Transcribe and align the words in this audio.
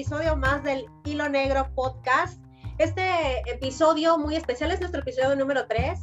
episodio 0.00 0.34
más 0.34 0.62
del 0.62 0.86
Hilo 1.04 1.28
Negro 1.28 1.68
Podcast. 1.74 2.40
Este 2.78 3.42
episodio 3.46 4.16
muy 4.16 4.34
especial 4.34 4.70
es 4.70 4.80
nuestro 4.80 5.02
episodio 5.02 5.36
número 5.36 5.66
3. 5.66 6.00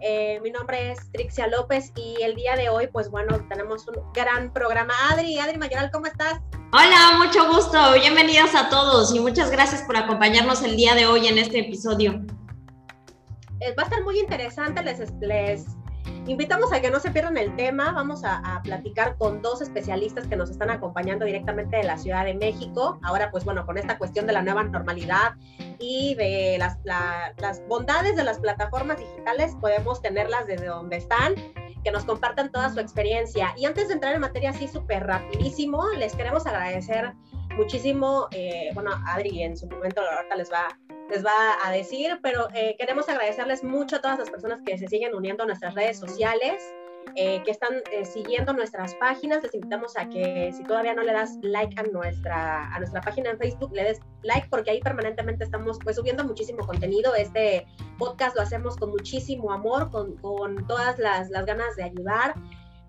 Eh, 0.00 0.40
mi 0.42 0.50
nombre 0.50 0.92
es 0.92 1.12
Trixia 1.12 1.46
López 1.46 1.92
y 1.96 2.16
el 2.22 2.34
día 2.34 2.56
de 2.56 2.70
hoy, 2.70 2.86
pues 2.90 3.10
bueno, 3.10 3.38
tenemos 3.50 3.86
un 3.88 3.96
gran 4.14 4.50
programa. 4.54 4.94
Adri, 5.10 5.38
Adri 5.38 5.58
Mayoral, 5.58 5.90
¿cómo 5.90 6.06
estás? 6.06 6.40
Hola, 6.72 7.18
mucho 7.18 7.46
gusto. 7.52 7.78
Bienvenidos 7.92 8.54
a 8.54 8.70
todos 8.70 9.14
y 9.14 9.20
muchas 9.20 9.50
gracias 9.50 9.82
por 9.82 9.98
acompañarnos 9.98 10.62
el 10.62 10.74
día 10.74 10.94
de 10.94 11.04
hoy 11.04 11.26
en 11.26 11.36
este 11.36 11.58
episodio. 11.58 12.24
Eh, 13.60 13.74
va 13.78 13.82
a 13.82 13.84
estar 13.84 14.02
muy 14.02 14.18
interesante. 14.18 14.82
Les, 14.82 15.12
les 15.20 15.66
Invitamos 16.26 16.72
a 16.72 16.80
que 16.80 16.90
no 16.90 16.98
se 16.98 17.10
pierdan 17.10 17.36
el 17.36 17.54
tema. 17.56 17.92
Vamos 17.92 18.22
a, 18.24 18.60
platicar 18.64 19.16
con 19.16 19.42
dos 19.42 19.60
especialistas 19.60 20.26
que 20.26 20.36
nos 20.36 20.50
están 20.50 20.70
acompañando 20.70 21.24
directamente 21.24 21.76
de 21.76 21.84
la 21.84 21.98
Ciudad 21.98 22.24
de 22.24 22.34
México. 22.34 22.98
Ahora, 23.02 23.30
pues 23.30 23.44
bueno, 23.44 23.64
con 23.64 23.78
esta 23.78 23.98
cuestión 23.98 24.26
de 24.26 24.32
la 24.32 24.42
nueva 24.42 24.64
normalidad 24.64 25.34
y 25.78 26.14
de 26.14 26.56
las, 26.58 26.78
las 26.84 27.66
bondades 27.68 28.16
de 28.16 28.24
las 28.24 28.38
plataformas 28.38 28.98
digitales, 28.98 29.56
podemos 29.60 30.02
tenerlas 30.02 30.46
desde 30.46 30.66
donde 30.66 30.96
están 30.96 31.34
que 31.84 31.92
nos 31.92 32.04
compartan 32.04 32.50
toda 32.50 32.70
su 32.70 32.80
experiencia. 32.80 33.54
Y 33.56 33.64
antes 33.64 33.86
de 33.86 33.94
entrar 33.94 34.14
en 34.14 34.20
materia 34.20 34.50
así 34.50 34.66
súper 34.66 35.06
rapidísimo, 35.06 35.86
les 35.96 36.16
queremos 36.16 36.44
agradecer 36.44 37.12
muchísimo, 37.56 38.26
eh, 38.32 38.70
bueno, 38.74 38.90
Adri 39.06 39.44
en 39.44 39.56
su 39.56 39.68
momento 39.68 40.00
ahorita 40.00 40.34
les 40.34 40.50
va 40.50 40.66
les 41.08 41.24
va 41.24 41.30
a 41.64 41.70
decir, 41.70 42.18
pero 42.22 42.48
eh, 42.54 42.76
queremos 42.78 43.08
agradecerles 43.08 43.62
mucho 43.62 43.96
a 43.96 44.00
todas 44.00 44.18
las 44.18 44.30
personas 44.30 44.60
que 44.64 44.76
se 44.78 44.88
siguen 44.88 45.14
uniendo 45.14 45.44
a 45.44 45.46
nuestras 45.46 45.74
redes 45.74 45.98
sociales, 45.98 46.62
eh, 47.14 47.40
que 47.44 47.52
están 47.52 47.82
eh, 47.92 48.04
siguiendo 48.04 48.52
nuestras 48.52 48.94
páginas. 48.96 49.42
Les 49.42 49.54
invitamos 49.54 49.96
a 49.96 50.08
que 50.08 50.52
si 50.52 50.64
todavía 50.64 50.94
no 50.94 51.02
le 51.02 51.12
das 51.12 51.38
like 51.42 51.78
a 51.80 51.84
nuestra, 51.84 52.74
a 52.74 52.78
nuestra 52.78 53.00
página 53.00 53.30
en 53.30 53.38
Facebook, 53.38 53.72
le 53.72 53.84
des 53.84 54.00
like 54.22 54.48
porque 54.50 54.72
ahí 54.72 54.80
permanentemente 54.80 55.44
estamos 55.44 55.78
pues 55.82 55.96
subiendo 55.96 56.24
muchísimo 56.24 56.66
contenido. 56.66 57.14
Este 57.14 57.66
podcast 57.98 58.34
lo 58.36 58.42
hacemos 58.42 58.76
con 58.76 58.90
muchísimo 58.90 59.52
amor, 59.52 59.90
con, 59.90 60.16
con 60.16 60.66
todas 60.66 60.98
las, 60.98 61.30
las 61.30 61.46
ganas 61.46 61.76
de 61.76 61.84
ayudar 61.84 62.34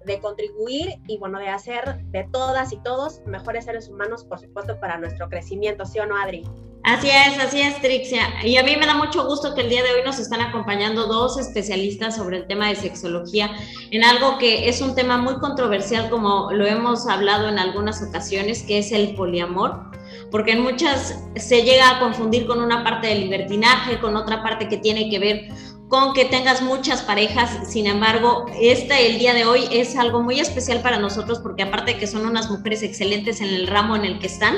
de 0.08 0.20
contribuir 0.20 1.02
y 1.08 1.18
bueno, 1.20 1.38
de 1.38 1.50
hacer 1.50 2.02
de 2.06 2.24
todas 2.32 2.74
y 2.74 2.78
todos 2.78 3.22
mejores 3.26 3.66
seres 3.66 3.90
humanos, 3.90 4.24
por 4.24 4.40
supuesto, 4.40 4.80
para 4.80 4.98
nuestro 4.98 5.30
crecimiento, 5.30 5.86
¿sí 5.86 6.00
o 6.00 6.06
no, 6.06 6.18
Adri? 6.18 6.44
Así 6.84 7.10
es, 7.10 7.38
así 7.40 7.60
es, 7.60 7.82
Trixia. 7.82 8.22
Y 8.44 8.56
a 8.58 8.64
mí 8.64 8.76
me 8.78 8.86
da 8.86 8.96
mucho 8.96 9.26
gusto 9.26 9.54
que 9.54 9.62
el 9.62 9.70
día 9.70 9.84
de 9.84 9.92
hoy 9.92 10.02
nos 10.06 10.20
están 10.20 10.40
acompañando 10.42 11.06
dos 11.06 11.38
especialistas 11.38 12.16
sobre 12.16 12.38
el 12.38 12.48
tema 12.48 12.70
de 12.70 12.76
sexología, 12.76 13.52
en 13.92 14.04
algo 14.06 14.38
que 14.38 14.70
es 14.70 14.82
un 14.82 14.96
tema 14.96 15.18
muy 15.18 15.36
controversial, 15.40 16.10
como 16.10 16.50
lo 16.52 16.66
hemos 16.66 17.08
hablado 17.08 17.50
en 17.50 17.60
algunas 17.60 18.02
ocasiones, 18.02 18.64
que 18.64 18.78
es 18.78 18.94
el 18.94 19.16
poliamor, 19.16 19.92
porque 20.32 20.54
en 20.54 20.62
muchas 20.62 21.24
se 21.36 21.64
llega 21.64 21.90
a 21.90 22.00
confundir 22.00 22.48
con 22.48 22.62
una 22.62 22.84
parte 22.84 23.08
del 23.08 23.22
libertinaje, 23.22 24.00
con 24.00 24.16
otra 24.16 24.42
parte 24.42 24.70
que 24.70 24.78
tiene 24.78 25.10
que 25.10 25.20
ver 25.20 25.50
con 25.88 26.14
que 26.14 26.26
tengas 26.26 26.62
muchas 26.62 27.02
parejas. 27.02 27.70
Sin 27.70 27.88
embargo, 27.88 28.46
este 28.60 29.08
el 29.08 29.20
día 29.20 29.34
de 29.34 29.46
hoy 29.46 29.68
es 29.72 29.96
algo 29.98 30.22
muy 30.22 30.40
especial 30.40 30.82
para 30.82 31.00
nosotros 31.00 31.40
porque 31.40 31.64
aparte 31.64 31.94
de 31.94 32.00
que 32.00 32.08
son 32.08 32.26
unas 32.26 32.50
mujeres 32.50 32.84
excelentes 32.84 33.42
en 33.42 33.48
el 33.48 33.68
ramo 33.68 33.96
en 33.96 34.04
el 34.04 34.20
que 34.20 34.28
están, 34.28 34.56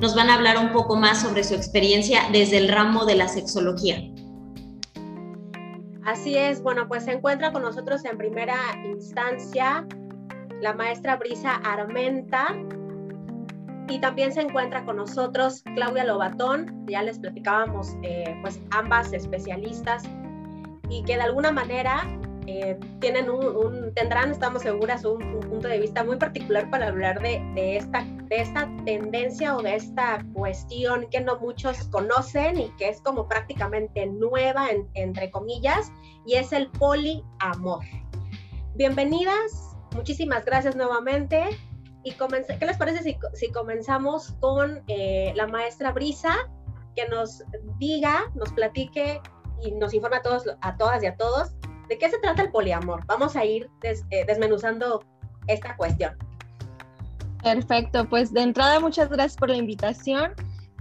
nos 0.00 0.14
van 0.14 0.30
a 0.30 0.34
hablar 0.34 0.58
un 0.58 0.72
poco 0.72 0.96
más 0.96 1.22
sobre 1.22 1.44
su 1.44 1.54
experiencia 1.54 2.22
desde 2.32 2.58
el 2.58 2.68
ramo 2.68 3.04
de 3.04 3.16
la 3.16 3.28
sexología. 3.28 4.02
Así 6.04 6.36
es, 6.36 6.62
bueno, 6.62 6.88
pues 6.88 7.04
se 7.04 7.12
encuentra 7.12 7.52
con 7.52 7.62
nosotros 7.62 8.04
en 8.04 8.18
primera 8.18 8.56
instancia 8.84 9.86
la 10.60 10.72
maestra 10.72 11.16
Brisa 11.16 11.54
Armenta 11.64 12.56
y 13.88 14.00
también 14.00 14.32
se 14.32 14.40
encuentra 14.40 14.84
con 14.84 14.96
nosotros 14.96 15.62
Claudia 15.76 16.04
Lobatón, 16.04 16.86
ya 16.88 17.02
les 17.02 17.20
platicábamos, 17.20 17.96
eh, 18.02 18.36
pues 18.42 18.60
ambas 18.70 19.12
especialistas 19.12 20.02
y 20.92 21.02
que 21.04 21.16
de 21.16 21.22
alguna 21.22 21.50
manera 21.50 22.06
eh, 22.46 22.78
tienen 23.00 23.30
un, 23.30 23.94
tendrán, 23.94 24.30
estamos 24.30 24.62
seguras, 24.62 25.06
un, 25.06 25.40
punto 25.40 25.68
de 25.68 25.78
vista 25.78 26.04
muy 26.04 26.16
particular 26.16 26.68
para 26.70 26.88
hablar 26.88 27.20
de, 27.22 27.76
esta, 27.76 28.04
de 28.04 28.36
esta 28.36 28.68
tendencia 28.84 29.56
o 29.56 29.62
de 29.62 29.76
esta 29.76 30.22
cuestión 30.34 31.08
que 31.10 31.20
no 31.20 31.38
muchos 31.38 31.84
conocen 31.88 32.58
y 32.58 32.68
que 32.76 32.90
es 32.90 33.00
como 33.00 33.26
prácticamente 33.26 34.06
nueva, 34.06 34.68
entre 34.94 35.30
comillas, 35.30 35.90
y 36.26 36.34
es 36.34 36.52
el 36.52 36.68
poliamor. 36.70 37.84
Bienvenidas, 38.74 39.76
muchísimas 39.94 40.44
gracias 40.44 40.76
nuevamente. 40.76 41.42
Y 42.04 42.12
¿qué 42.12 42.66
les 42.66 42.76
parece 42.76 43.02
si, 43.02 43.16
si 43.32 43.50
comenzamos 43.50 44.32
con 44.40 44.82
eh, 44.88 45.32
la 45.36 45.46
maestra 45.46 45.92
Brisa, 45.92 46.34
que 46.96 47.08
nos 47.08 47.44
diga, 47.78 48.30
nos 48.34 48.52
platique 48.52 49.20
y 49.62 49.72
nos 49.72 49.94
informa 49.94 50.18
a, 50.18 50.22
todos, 50.22 50.44
a 50.60 50.76
todas 50.76 51.02
y 51.02 51.06
a 51.06 51.16
todos 51.16 51.52
de 51.88 51.98
qué 51.98 52.10
se 52.10 52.18
trata 52.18 52.42
el 52.42 52.50
poliamor. 52.50 53.04
Vamos 53.06 53.36
a 53.36 53.44
ir 53.44 53.70
eh, 53.82 54.24
desmenuzando 54.26 55.04
esta 55.46 55.76
cuestión. 55.76 56.16
Perfecto, 57.42 58.08
pues 58.08 58.32
de 58.32 58.42
entrada 58.42 58.78
muchas 58.80 59.08
gracias 59.08 59.36
por 59.36 59.50
la 59.50 59.56
invitación. 59.56 60.32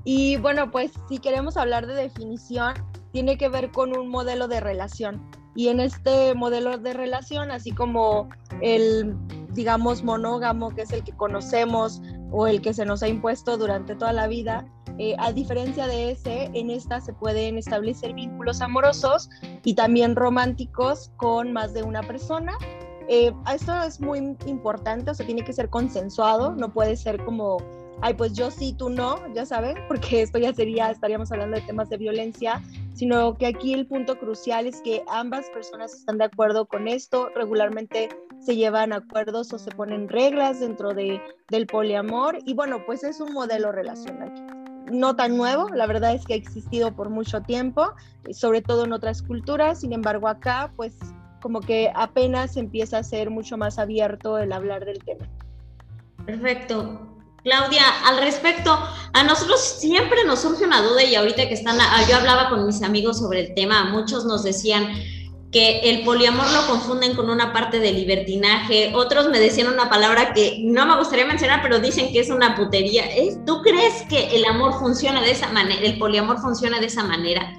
Y 0.03 0.37
bueno, 0.37 0.71
pues 0.71 0.91
si 1.09 1.17
queremos 1.17 1.57
hablar 1.57 1.87
de 1.87 1.93
definición, 1.93 2.73
tiene 3.11 3.37
que 3.37 3.49
ver 3.49 3.71
con 3.71 3.97
un 3.97 4.09
modelo 4.09 4.47
de 4.47 4.59
relación. 4.59 5.21
Y 5.55 5.67
en 5.67 5.79
este 5.79 6.33
modelo 6.33 6.77
de 6.77 6.93
relación, 6.93 7.51
así 7.51 7.71
como 7.71 8.29
el, 8.61 9.15
digamos, 9.49 10.03
monógamo, 10.03 10.73
que 10.73 10.83
es 10.83 10.91
el 10.91 11.03
que 11.03 11.11
conocemos 11.11 12.01
o 12.31 12.47
el 12.47 12.61
que 12.61 12.73
se 12.73 12.85
nos 12.85 13.03
ha 13.03 13.07
impuesto 13.07 13.57
durante 13.57 13.95
toda 13.95 14.13
la 14.13 14.27
vida, 14.27 14.65
eh, 14.97 15.15
a 15.19 15.31
diferencia 15.31 15.87
de 15.87 16.11
ese, 16.11 16.49
en 16.53 16.69
esta 16.69 17.01
se 17.01 17.13
pueden 17.13 17.57
establecer 17.57 18.13
vínculos 18.13 18.61
amorosos 18.61 19.29
y 19.63 19.73
también 19.75 20.15
románticos 20.15 21.11
con 21.17 21.53
más 21.53 21.73
de 21.73 21.83
una 21.83 22.01
persona. 22.01 22.53
Eh, 23.07 23.33
esto 23.53 23.73
es 23.83 23.99
muy 23.99 24.37
importante, 24.45 25.11
o 25.11 25.13
sea, 25.13 25.25
tiene 25.25 25.43
que 25.43 25.53
ser 25.53 25.69
consensuado, 25.69 26.55
no 26.55 26.71
puede 26.71 26.95
ser 26.95 27.23
como, 27.25 27.57
ay, 28.01 28.13
pues 28.13 28.33
yo 28.33 28.51
sí, 28.51 28.73
tú 28.77 28.89
no, 28.89 29.21
ya 29.33 29.45
saben, 29.45 29.75
porque 29.87 30.21
esto 30.21 30.37
ya 30.37 30.53
sería, 30.53 30.91
estaríamos 30.91 31.31
hablando 31.31 31.57
de 31.57 31.63
temas 31.63 31.89
de 31.89 31.97
violencia, 31.97 32.61
sino 32.93 33.37
que 33.37 33.47
aquí 33.47 33.73
el 33.73 33.87
punto 33.87 34.17
crucial 34.17 34.67
es 34.67 34.81
que 34.81 35.03
ambas 35.07 35.49
personas 35.49 35.93
están 35.93 36.17
de 36.17 36.25
acuerdo 36.25 36.65
con 36.65 36.87
esto, 36.87 37.29
regularmente 37.35 38.09
se 38.39 38.55
llevan 38.55 38.93
acuerdos 38.93 39.53
o 39.53 39.59
se 39.59 39.71
ponen 39.71 40.09
reglas 40.09 40.59
dentro 40.59 40.93
de, 40.93 41.21
del 41.49 41.67
poliamor 41.67 42.39
y 42.45 42.53
bueno, 42.53 42.83
pues 42.85 43.03
es 43.03 43.19
un 43.19 43.33
modelo 43.33 43.71
relacional 43.71 44.33
no 44.91 45.15
tan 45.15 45.37
nuevo, 45.37 45.69
la 45.69 45.87
verdad 45.87 46.13
es 46.13 46.25
que 46.25 46.33
ha 46.33 46.37
existido 46.37 46.93
por 46.93 47.09
mucho 47.09 47.41
tiempo, 47.41 47.93
sobre 48.31 48.61
todo 48.61 48.85
en 48.85 48.93
otras 48.93 49.21
culturas, 49.21 49.79
sin 49.79 49.93
embargo 49.93 50.27
acá 50.27 50.71
pues 50.75 50.97
como 51.41 51.59
que 51.59 51.91
apenas 51.95 52.55
empieza 52.55 52.99
a 52.99 53.03
ser 53.03 53.29
mucho 53.29 53.57
más 53.57 53.79
abierto 53.79 54.37
el 54.37 54.53
hablar 54.53 54.85
del 54.85 54.99
tema. 54.99 55.27
Perfecto. 56.25 57.20
Claudia, 57.43 57.83
al 58.05 58.19
respecto, 58.19 58.77
a 59.13 59.23
nosotros 59.23 59.59
siempre 59.59 60.23
nos 60.25 60.41
surge 60.41 60.63
una 60.63 60.81
duda 60.81 61.03
y 61.03 61.15
ahorita 61.15 61.47
que 61.47 61.55
están, 61.55 61.77
yo 62.07 62.17
hablaba 62.17 62.49
con 62.49 62.65
mis 62.65 62.83
amigos 62.83 63.17
sobre 63.19 63.39
el 63.39 63.53
tema, 63.55 63.85
muchos 63.85 64.25
nos 64.25 64.43
decían, 64.43 64.93
que 65.51 65.81
el 65.89 66.03
poliamor 66.05 66.49
lo 66.51 66.65
confunden 66.65 67.13
con 67.13 67.29
una 67.29 67.51
parte 67.51 67.79
de 67.79 67.91
libertinaje. 67.91 68.93
Otros 68.95 69.27
me 69.29 69.39
decían 69.39 69.67
una 69.67 69.89
palabra 69.89 70.33
que 70.33 70.61
no 70.63 70.85
me 70.85 70.97
gustaría 70.97 71.25
mencionar, 71.25 71.61
pero 71.61 71.79
dicen 71.79 72.11
que 72.13 72.21
es 72.21 72.29
una 72.29 72.55
putería. 72.55 73.03
¿Tú 73.45 73.61
crees 73.61 74.03
que 74.07 74.33
el 74.35 74.45
amor 74.45 74.73
funciona 74.79 75.21
de 75.21 75.31
esa 75.31 75.51
manera, 75.51 75.81
el 75.81 75.99
poliamor 75.99 76.39
funciona 76.39 76.79
de 76.79 76.85
esa 76.85 77.03
manera? 77.03 77.53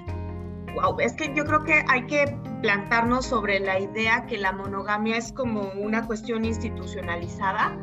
Wow, 0.73 0.99
es 0.99 1.13
que 1.13 1.31
yo 1.35 1.45
creo 1.45 1.63
que 1.63 1.85
hay 1.87 2.07
que 2.07 2.35
plantarnos 2.63 3.27
sobre 3.27 3.59
la 3.59 3.79
idea 3.79 4.25
que 4.25 4.37
la 4.37 4.53
monogamia 4.53 5.17
es 5.17 5.31
como 5.31 5.71
una 5.79 6.07
cuestión 6.07 6.45
institucionalizada, 6.45 7.77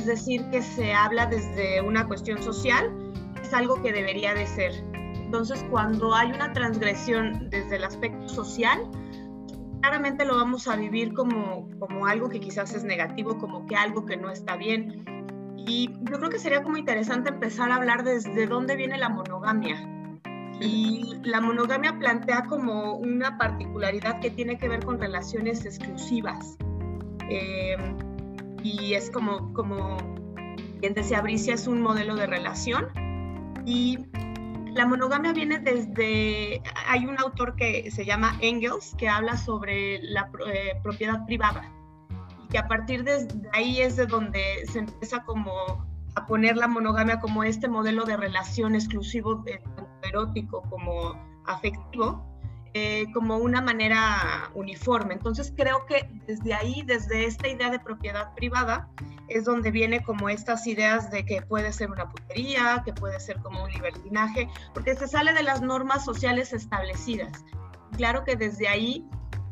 es 0.00 0.06
decir, 0.06 0.42
que 0.50 0.62
se 0.62 0.94
habla 0.94 1.26
desde 1.26 1.82
una 1.82 2.08
cuestión 2.08 2.42
social, 2.42 2.90
es 3.42 3.52
algo 3.52 3.82
que 3.82 3.92
debería 3.92 4.32
de 4.32 4.46
ser. 4.46 4.72
Entonces, 5.14 5.62
cuando 5.70 6.14
hay 6.14 6.32
una 6.32 6.54
transgresión 6.54 7.50
desde 7.50 7.76
el 7.76 7.84
aspecto 7.84 8.26
social, 8.26 8.90
claramente 9.82 10.24
lo 10.24 10.36
vamos 10.36 10.66
a 10.68 10.76
vivir 10.76 11.12
como, 11.12 11.68
como 11.78 12.06
algo 12.06 12.30
que 12.30 12.40
quizás 12.40 12.74
es 12.74 12.82
negativo, 12.82 13.36
como 13.36 13.66
que 13.66 13.76
algo 13.76 14.06
que 14.06 14.16
no 14.16 14.30
está 14.30 14.56
bien. 14.56 15.04
Y 15.58 15.90
yo 16.10 16.16
creo 16.16 16.30
que 16.30 16.38
sería 16.38 16.62
como 16.62 16.78
interesante 16.78 17.28
empezar 17.28 17.70
a 17.70 17.76
hablar 17.76 18.02
desde 18.02 18.46
dónde 18.46 18.76
viene 18.76 18.96
la 18.96 19.10
monogamia. 19.10 19.86
Y 20.62 21.20
la 21.24 21.42
monogamia 21.42 21.98
plantea 21.98 22.44
como 22.44 22.94
una 22.94 23.36
particularidad 23.36 24.18
que 24.20 24.30
tiene 24.30 24.56
que 24.56 24.66
ver 24.66 24.82
con 24.82 24.98
relaciones 24.98 25.66
exclusivas. 25.66 26.56
Eh, 27.28 27.76
y 28.62 28.94
es 28.94 29.10
como, 29.10 29.52
como 29.52 29.96
bien 30.80 30.94
decía 30.94 31.20
Bricia, 31.20 31.54
es 31.54 31.66
un 31.66 31.80
modelo 31.80 32.14
de 32.16 32.26
relación. 32.26 32.88
Y 33.66 33.98
la 34.72 34.86
monogamia 34.86 35.32
viene 35.32 35.58
desde, 35.58 36.62
hay 36.88 37.06
un 37.06 37.18
autor 37.18 37.56
que 37.56 37.90
se 37.90 38.04
llama 38.04 38.36
Engels 38.40 38.94
que 38.96 39.08
habla 39.08 39.36
sobre 39.36 40.00
la 40.02 40.30
eh, 40.46 40.78
propiedad 40.82 41.24
privada 41.26 41.70
y 42.42 42.48
que 42.48 42.58
a 42.58 42.68
partir 42.68 43.04
de 43.04 43.28
ahí 43.52 43.80
es 43.80 43.96
de 43.96 44.06
donde 44.06 44.64
se 44.66 44.80
empieza 44.80 45.24
como 45.24 45.86
a 46.14 46.26
poner 46.26 46.56
la 46.56 46.66
monogamia 46.66 47.20
como 47.20 47.44
este 47.44 47.68
modelo 47.68 48.04
de 48.04 48.16
relación 48.16 48.74
exclusivo, 48.74 49.44
tanto 49.44 49.88
erótico 50.02 50.62
como 50.62 51.14
afectivo, 51.46 52.29
eh, 52.72 53.06
como 53.12 53.38
una 53.38 53.60
manera 53.60 54.50
uniforme. 54.54 55.14
Entonces 55.14 55.52
creo 55.56 55.86
que 55.86 56.08
desde 56.26 56.54
ahí, 56.54 56.82
desde 56.86 57.26
esta 57.26 57.48
idea 57.48 57.68
de 57.68 57.80
propiedad 57.80 58.32
privada, 58.34 58.88
es 59.28 59.44
donde 59.44 59.70
viene 59.70 60.02
como 60.02 60.28
estas 60.28 60.66
ideas 60.66 61.10
de 61.10 61.24
que 61.24 61.42
puede 61.42 61.72
ser 61.72 61.90
una 61.90 62.08
putería, 62.08 62.82
que 62.84 62.92
puede 62.92 63.18
ser 63.18 63.40
como 63.40 63.64
un 63.64 63.70
libertinaje, 63.70 64.48
porque 64.72 64.94
se 64.94 65.08
sale 65.08 65.32
de 65.32 65.42
las 65.42 65.62
normas 65.62 66.04
sociales 66.04 66.52
establecidas. 66.52 67.44
Claro 67.96 68.24
que 68.24 68.36
desde 68.36 68.68
ahí, 68.68 69.04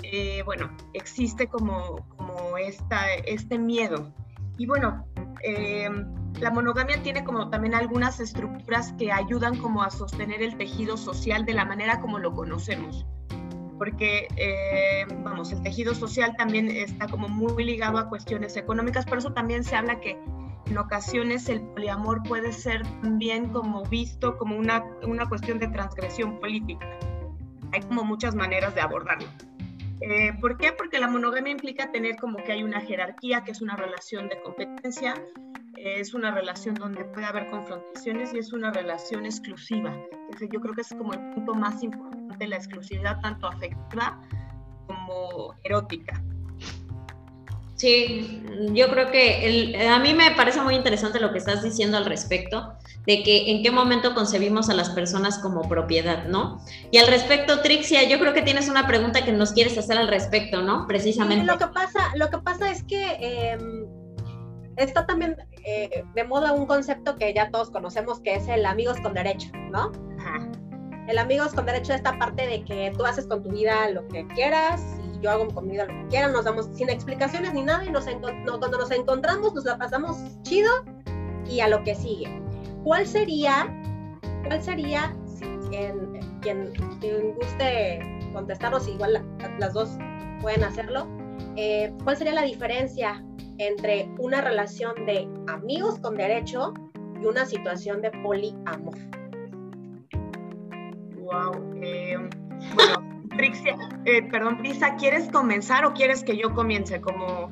eh, 0.03 0.43
bueno, 0.45 0.71
existe 0.95 1.49
como, 1.49 2.07
como 2.17 2.57
esta, 2.57 3.15
este 3.15 3.59
miedo. 3.59 4.13
Y 4.59 4.67
bueno, 4.67 5.07
eh, 5.43 5.89
la 6.41 6.51
monogamia 6.51 7.03
tiene 7.03 7.25
como 7.25 7.51
también 7.51 7.75
algunas 7.75 8.21
estructuras 8.21 8.93
que 8.99 9.11
ayudan 9.13 9.59
como 9.59 9.83
a 9.83 9.91
sostener 9.91 10.43
el 10.43 10.57
tejido 10.57 10.97
social 10.97 11.45
de 11.45 11.55
la 11.55 11.65
manera 11.65 12.01
como 12.01 12.19
lo 12.19 12.35
conocemos. 12.35 13.07
Porque, 13.77 14.29
eh, 14.37 15.07
vamos, 15.23 15.53
el 15.53 15.63
tejido 15.63 15.95
social 15.95 16.35
también 16.37 16.69
está 16.69 17.07
como 17.07 17.29
muy 17.29 17.65
ligado 17.65 17.99
a 17.99 18.09
cuestiones 18.09 18.57
económicas, 18.57 19.05
por 19.05 19.19
eso 19.19 19.33
también 19.33 19.63
se 19.63 19.77
habla 19.77 20.01
que 20.01 20.19
en 20.67 20.79
ocasiones 20.79 21.49
el 21.49 21.61
poliamor 21.61 22.23
puede 22.25 22.53
ser 22.53 22.83
también 23.03 23.49
como 23.51 23.85
visto 23.85 24.37
como 24.37 24.57
una, 24.57 24.85
una 25.07 25.29
cuestión 25.29 25.59
de 25.59 25.69
transgresión 25.69 26.39
política. 26.41 26.87
Hay 27.73 27.81
como 27.83 28.05
muchas 28.05 28.35
maneras 28.35 28.75
de 28.75 28.81
abordarlo. 28.81 29.29
Eh, 30.01 30.33
¿Por 30.41 30.57
qué? 30.59 30.73
Porque 30.73 30.99
la 30.99 31.09
monogamia 31.09 31.53
implica 31.53 31.91
tener 31.91 32.17
como 32.17 32.37
que 32.39 32.53
hay 32.53 32.63
una 32.63 32.81
jerarquía, 32.81 33.43
que 33.43 33.51
es 33.51 33.61
una 33.61 33.77
relación 33.77 34.29
de 34.29 34.41
competencia, 34.43 35.15
es 35.77 36.15
una 36.15 36.31
relación 36.31 36.75
donde 36.75 37.05
puede 37.05 37.27
haber 37.27 37.49
confrontaciones 37.51 38.35
y 38.35 38.39
es 38.39 38.53
una 38.53 38.73
relación 38.73 39.25
exclusiva. 39.25 39.95
Yo 40.53 40.61
creo 40.61 40.75
que 40.75 40.81
es 40.81 40.89
como 40.89 41.13
el 41.13 41.21
punto 41.35 41.55
más 41.55 41.83
importante, 41.83 42.47
la 42.47 42.57
exclusividad 42.57 43.21
tanto 43.21 43.47
afectiva 43.49 44.21
como 44.87 45.55
erótica. 45.65 46.23
Sí, 47.79 48.43
yo 48.73 48.89
creo 48.91 49.13
que 49.13 49.89
a 49.89 50.01
mí 50.01 50.13
me 50.13 50.33
parece 50.33 50.61
muy 50.61 50.75
interesante 50.75 51.21
lo 51.21 51.33
que 51.33 51.39
estás 51.39 51.63
diciendo 51.63 51.97
al 51.97 52.07
respecto, 52.07 52.75
de 53.07 53.23
que 53.23 53.53
en 53.53 53.63
qué 53.63 53.71
momento 53.71 54.15
concebimos 54.15 54.69
a 54.69 54.75
las 54.75 54.91
personas 54.91 55.39
como 55.39 55.63
propiedad, 55.69 56.27
¿no? 56.27 56.61
Y 56.91 56.99
al 56.99 57.07
respecto, 57.07 57.61
Trixia, 57.61 58.03
yo 58.03 58.19
creo 58.19 58.35
que 58.35 58.43
tienes 58.43 58.69
una 58.69 58.89
pregunta 58.89 59.25
que 59.25 59.31
nos 59.31 59.53
quieres 59.53 59.79
hacer 59.79 59.97
al 59.97 60.09
respecto, 60.09 60.61
¿no? 60.61 60.89
Precisamente. 60.89 61.47
lo 61.47 61.57
que 61.57 61.69
pasa, 61.69 62.01
lo 62.17 62.29
que 62.31 62.39
pasa 62.39 62.69
es 62.69 62.83
que 62.83 63.13
em, 63.21 63.87
está 64.77 65.07
también 65.07 65.37
eh, 65.65 66.03
de 66.17 66.25
moda 66.25 66.53
un 66.53 66.67
concepto 66.67 67.15
que 67.15 67.33
ya 67.33 67.49
todos 67.53 67.71
conocemos, 67.71 68.19
que 68.21 68.35
es 68.35 68.49
el 68.49 68.67
amigos 68.67 68.99
con 69.03 69.15
derecho, 69.15 69.51
¿no? 69.71 69.93
El 71.07 71.17
amigos 71.17 71.55
con 71.55 71.65
derecho 71.65 71.93
es 71.93 71.99
esta 71.99 72.19
parte 72.19 72.45
de 72.45 72.65
que 72.65 72.93
tú 72.99 73.07
haces 73.07 73.29
con 73.29 73.43
tu 73.43 73.51
vida 73.51 73.89
lo 73.89 74.07
que 74.09 74.27
quieras 74.35 74.83
y 75.05 75.08
yo 75.21 75.31
hago 75.31 75.49
con 75.49 75.67
mi 75.67 75.73
vida 75.73 75.87
lo 75.87 75.93
que 75.93 76.09
quiera, 76.09 76.29
nos 76.29 76.45
damos 76.45 76.69
sin 76.75 76.89
explicaciones 76.91 77.53
ni 77.55 77.63
nada 77.63 77.85
y 77.85 77.91
nos 77.91 78.05
cuando 78.05 78.79
nos 78.79 78.91
encontramos 78.91 79.55
nos 79.55 79.65
la 79.65 79.79
pasamos 79.79 80.17
chido 80.43 80.71
y 81.49 81.61
a 81.61 81.69
lo 81.69 81.83
que 81.83 81.95
sigue. 81.95 82.43
¿Cuál 82.85 83.07
sería, 83.07 83.67
cuál 84.47 84.63
sería, 84.63 85.15
quien, 85.71 86.21
quien, 86.41 87.35
guste 87.35 88.01
contestarnos, 88.33 88.87
igual 88.89 89.25
las 89.59 89.73
dos 89.73 89.91
pueden 90.41 90.65
hacerlo, 90.65 91.07
eh, 91.57 91.93
cuál 92.05 92.17
sería 92.17 92.35
la 92.35 92.43
diferencia 92.43 93.25
entre 93.59 94.09
una 94.19 94.41
relación 94.41 94.95
de 95.07 95.29
amigos 95.49 95.99
con 95.99 96.17
derecho 96.17 96.73
y 97.21 97.27
una 97.27 97.45
situación 97.45 98.01
de 98.01 98.11
poliamor. 98.23 98.95
Wow. 101.17 101.75
Eh, 101.83 102.17
bueno, 102.75 103.08
Eh, 104.05 104.23
perdón, 104.31 104.59
Prisa, 104.59 104.97
¿quieres 104.97 105.29
comenzar 105.31 105.85
o 105.85 105.93
quieres 105.95 106.23
que 106.25 106.37
yo 106.37 106.53
comience? 106.55 107.01
Como 107.01 107.51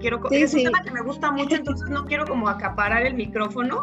quiero, 0.00 0.20
es 0.30 0.54
un 0.54 0.64
tema 0.64 0.82
que 0.82 0.90
me 0.90 1.02
gusta 1.02 1.30
mucho, 1.30 1.54
entonces 1.56 1.88
no 1.90 2.04
quiero 2.04 2.26
como 2.26 2.48
acaparar 2.48 3.06
el 3.06 3.14
micrófono. 3.14 3.82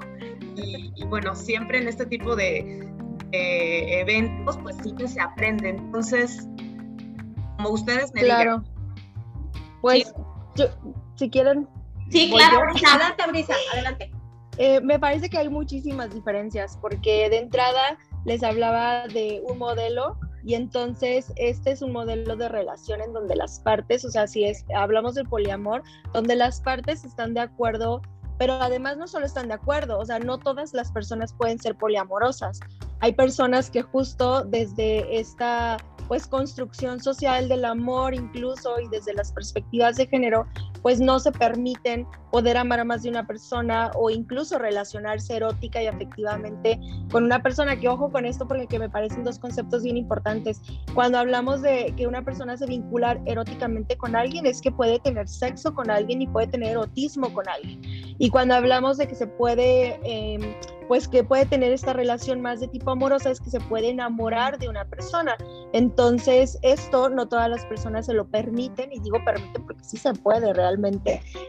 Y, 0.55 1.05
bueno, 1.05 1.35
siempre 1.35 1.79
en 1.79 1.87
este 1.87 2.05
tipo 2.05 2.35
de, 2.35 2.87
eventos, 3.31 4.57
pues 4.57 4.75
sí 4.83 4.93
que 4.95 5.07
se 5.07 5.19
aprende. 5.19 5.69
Entonces, 5.69 6.47
como 7.57 7.69
ustedes 7.69 8.13
me 8.13 8.21
claro. 8.21 8.63
Pues 9.81 10.13
yo, 10.55 10.65
si 11.15 11.29
quieren. 11.29 11.67
Sí, 12.09 12.29
claro. 12.31 12.59
Adelante, 12.61 13.23
Brisa, 13.27 13.53
adelante. 13.73 14.11
Eh, 14.57 14.79
me 14.79 14.99
parece 14.99 15.29
que 15.29 15.37
hay 15.37 15.49
muchísimas 15.49 16.13
diferencias, 16.13 16.77
porque 16.81 17.29
de 17.29 17.39
entrada 17.39 17.97
les 18.23 18.41
hablaba 18.41 19.07
de 19.07 19.41
un 19.45 19.57
modelo 19.57 20.17
y 20.45 20.53
entonces 20.53 21.33
este 21.37 21.71
es 21.71 21.81
un 21.81 21.91
modelo 21.91 22.35
de 22.35 22.47
relación 22.47 23.01
en 23.01 23.13
donde 23.13 23.35
las 23.35 23.59
partes, 23.61 24.05
o 24.05 24.11
sea, 24.11 24.27
si 24.27 24.45
hablamos 24.75 25.15
del 25.15 25.27
poliamor, 25.27 25.81
donde 26.13 26.35
las 26.35 26.61
partes 26.61 27.03
están 27.03 27.33
de 27.33 27.39
acuerdo, 27.39 28.01
pero 28.37 28.53
además 28.53 28.97
no 28.97 29.07
solo 29.07 29.25
están 29.25 29.47
de 29.47 29.55
acuerdo, 29.55 29.97
o 29.97 30.05
sea, 30.05 30.19
no 30.19 30.37
todas 30.37 30.73
las 30.73 30.91
personas 30.91 31.33
pueden 31.33 31.57
ser 31.57 31.75
poliamorosas. 31.75 32.59
Hay 32.99 33.13
personas 33.13 33.71
que 33.71 33.81
justo 33.81 34.43
desde 34.43 35.19
esta 35.19 35.77
pues 36.07 36.27
construcción 36.27 37.01
social 37.01 37.49
del 37.49 37.65
amor 37.65 38.13
incluso 38.13 38.79
y 38.79 38.87
desde 38.89 39.15
las 39.15 39.31
perspectivas 39.31 39.95
de 39.95 40.05
género, 40.05 40.45
pues 40.85 40.99
no 40.99 41.19
se 41.19 41.31
permiten 41.31 42.05
poder 42.31 42.57
amar 42.57 42.81
a 42.81 42.83
más 42.83 43.01
de 43.01 43.09
una 43.09 43.25
persona 43.25 43.89
o 43.95 44.11
incluso 44.11 44.59
relacionarse 44.59 45.35
erótica 45.35 45.81
y 45.81 45.87
afectivamente 45.87 46.79
con 47.11 47.23
una 47.23 47.41
persona, 47.41 47.75
que 47.75 47.89
ojo 47.89 48.11
con 48.11 48.23
esto 48.23 48.47
porque 48.47 48.77
me 48.77 48.87
parecen 48.87 49.23
dos 49.23 49.39
conceptos 49.39 49.81
bien 49.81 49.97
importantes. 49.97 50.61
Cuando 50.93 51.17
hablamos 51.17 51.63
de 51.63 51.91
que 51.97 52.05
una 52.05 52.23
persona 52.23 52.55
se 52.55 52.67
vincula 52.67 53.19
eróticamente 53.25 53.97
con 53.97 54.15
alguien, 54.15 54.45
es 54.45 54.61
que 54.61 54.71
puede 54.71 54.99
tener 54.99 55.27
sexo 55.27 55.73
con 55.73 55.89
alguien 55.89 56.21
y 56.21 56.27
puede 56.27 56.45
tener 56.45 56.73
erotismo 56.73 57.33
con 57.33 57.49
alguien. 57.49 57.81
Y 58.19 58.29
cuando 58.29 58.53
hablamos 58.53 58.97
de 58.97 59.07
que 59.07 59.15
se 59.15 59.25
puede... 59.25 59.99
Eh, 60.03 60.55
pues 60.87 61.07
que 61.07 61.23
puede 61.23 61.47
tener 61.47 61.71
esta 61.71 61.93
relación 61.93 62.41
más 62.41 62.59
de 62.59 62.67
tipo 62.67 62.91
amorosa 62.91 63.31
es 63.31 63.39
que 63.39 63.49
se 63.49 63.59
puede 63.59 63.89
enamorar 63.89 64.59
de 64.59 64.69
una 64.69 64.85
persona. 64.85 65.35
Entonces, 65.73 66.59
esto 66.61 67.09
no 67.09 67.27
todas 67.27 67.49
las 67.49 67.65
personas 67.65 68.05
se 68.05 68.13
lo 68.13 68.27
permiten, 68.27 68.93
y 68.93 68.99
digo 68.99 69.17
permiten 69.25 69.65
porque 69.65 69.83
sí 69.83 69.97
se 69.97 70.13
puede 70.13 70.53
realmente 70.53 70.74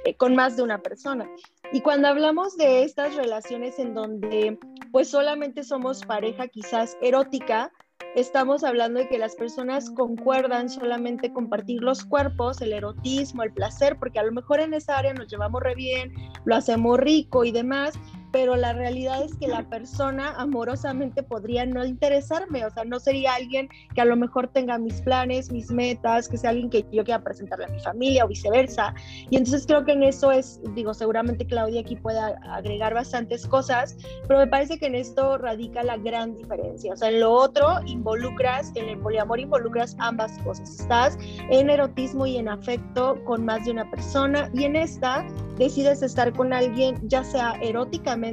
eh, 0.05 0.17
con 0.17 0.35
más 0.35 0.57
de 0.57 0.63
una 0.63 0.79
persona. 0.79 1.29
Y 1.73 1.81
cuando 1.81 2.09
hablamos 2.09 2.57
de 2.57 2.85
estas 2.85 3.17
relaciones 3.17 3.79
en 3.79 3.95
donde 3.95 4.59
pues 4.93 5.09
solamente 5.09 5.63
somos 5.63 6.03
pareja 6.03 6.49
quizás 6.49 6.97
erótica, 7.03 7.73
estamos 8.15 8.65
hablando 8.65 9.01
de 9.01 9.09
que 9.09 9.19
las 9.19 9.35
personas 9.35 9.91
concuerdan 9.91 10.69
solamente 10.69 11.33
compartir 11.33 11.83
los 11.83 12.05
cuerpos, 12.05 12.61
el 12.61 12.73
erotismo, 12.73 13.43
el 13.43 13.53
placer, 13.53 13.99
porque 13.99 14.19
a 14.19 14.23
lo 14.23 14.33
mejor 14.33 14.61
en 14.61 14.75
esa 14.75 14.99
área 14.99 15.13
nos 15.13 15.29
llevamos 15.29 15.63
re 15.63 15.75
bien, 15.75 16.15
lo 16.45 16.57
hacemos 16.57 16.99
rico 16.99 17.45
y 17.45 17.53
demás, 17.53 17.95
pero 18.37 18.55
la 18.55 18.75
realidad 18.75 19.23
es 19.23 19.35
que 19.37 19.49
la 19.49 19.63
persona 19.63 20.35
amorosamente 20.37 21.23
podría 21.23 21.65
no 21.65 21.87
interesarme, 21.87 22.67
o 22.67 22.71
sea, 22.71 22.85
no 22.85 23.01
sería 23.01 23.35
alguien 23.35 23.71
que 23.95 24.03
a 24.03 24.05
lo 24.05 24.15
mejor 24.15 24.49
tenga 24.49 24.77
mis 24.77 25.01
planes, 25.01 25.51
mis 25.51 25.71
metas, 25.71 26.29
que 26.29 26.37
sea 26.37 26.51
alguien 26.51 26.69
que 26.69 26.85
yo 26.93 27.03
quiera 27.03 27.25
presentarle 27.25 27.65
a 27.65 27.69
mi 27.69 27.81
familia 27.81 28.27
o 28.27 28.29
viceversa. 28.29 28.95
Y 29.31 29.39
entonces 29.39 29.65
creo 29.67 29.87
que 29.87 29.93
en 29.93 30.03
eso 30.03 30.31
es, 30.33 30.61
digo, 30.75 30.93
seguramente 30.93 31.47
Claudia 31.47 31.81
aquí 31.81 31.97
puede 31.97 32.19
agregar 32.19 32.93
bastantes 32.93 33.47
cosas, 33.47 33.97
pero 34.29 34.41
me 34.41 34.49
parece 34.49 34.79
que 34.79 34.85
en 34.85 34.97
esto 34.97 35.39
radica 35.39 35.83
la 35.83 35.97
gran 35.97 36.35
diferencia. 36.35 36.93
O 36.93 36.97
sea, 36.97 37.09
en 37.09 37.21
lo 37.21 37.33
otro 37.33 37.81
involucras, 37.87 38.71
en 38.75 38.91
el 38.91 38.99
poliamor 38.99 39.41
involucras 39.41 39.97
ambas 39.99 40.37
cosas. 40.41 40.79
Estás 40.79 41.17
en 41.51 41.71
erotismo 41.71 42.27
y 42.27 42.37
en 42.37 42.51
afecto 42.51 43.17
con 43.25 43.47
más 43.47 43.65
de 43.65 43.71
una 43.71 43.91
persona 43.91 44.51
y 44.53 44.65
en 44.65 44.77
esta 44.77 45.27
decides 45.57 46.03
estar 46.03 46.35
con 46.35 46.53
alguien, 46.53 46.97
ya 47.09 47.25
sea 47.25 47.53
eróticamente, 47.63 48.26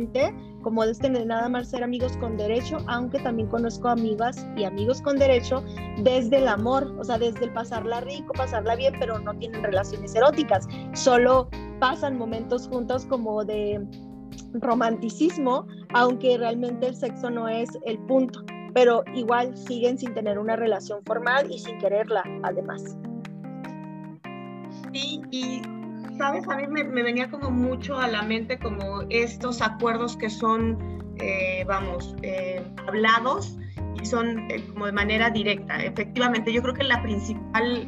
como 0.61 0.85
de 0.85 1.25
nada 1.25 1.49
más 1.49 1.69
ser 1.69 1.83
amigos 1.83 2.15
con 2.17 2.37
derecho, 2.37 2.77
aunque 2.87 3.19
también 3.19 3.49
conozco 3.49 3.89
amigas 3.89 4.45
y 4.55 4.63
amigos 4.63 5.01
con 5.01 5.17
derecho 5.17 5.63
desde 6.03 6.37
el 6.37 6.47
amor, 6.47 6.95
o 6.99 7.03
sea, 7.03 7.17
desde 7.17 7.45
el 7.45 7.53
pasarla 7.53 8.01
rico, 8.01 8.33
pasarla 8.33 8.75
bien, 8.75 8.93
pero 8.99 9.19
no 9.19 9.33
tienen 9.35 9.63
relaciones 9.63 10.15
eróticas, 10.15 10.67
solo 10.93 11.49
pasan 11.79 12.17
momentos 12.17 12.67
juntos 12.69 13.05
como 13.05 13.43
de 13.43 13.85
romanticismo, 14.53 15.67
aunque 15.93 16.37
realmente 16.37 16.87
el 16.87 16.95
sexo 16.95 17.29
no 17.29 17.47
es 17.47 17.69
el 17.85 17.99
punto, 17.99 18.43
pero 18.73 19.03
igual 19.13 19.55
siguen 19.57 19.97
sin 19.97 20.13
tener 20.13 20.39
una 20.39 20.55
relación 20.55 21.03
formal 21.05 21.51
y 21.51 21.59
sin 21.59 21.77
quererla, 21.79 22.23
además. 22.43 22.97
Sí, 24.91 25.21
y 25.31 25.61
sabes, 26.17 26.47
a 26.47 26.57
mí 26.57 26.67
me, 26.67 26.83
venía 26.83 27.29
como 27.29 27.49
mucho 27.51 27.97
a 27.97 28.07
la 28.07 28.21
mente 28.21 28.59
como 28.59 29.01
estos 29.09 29.61
acuerdos 29.61 30.17
que 30.17 30.29
son, 30.29 30.77
eh, 31.17 31.63
vamos, 31.67 32.15
eh, 32.21 32.63
hablados 32.87 33.57
y 34.01 34.05
son 34.05 34.51
eh, 34.51 34.63
como 34.73 34.85
de 34.85 34.91
manera 34.91 35.29
directa. 35.29 35.83
Efectivamente, 35.83 36.51
yo 36.51 36.61
creo 36.61 36.73
que 36.73 36.83
la 36.83 37.01
principal 37.01 37.87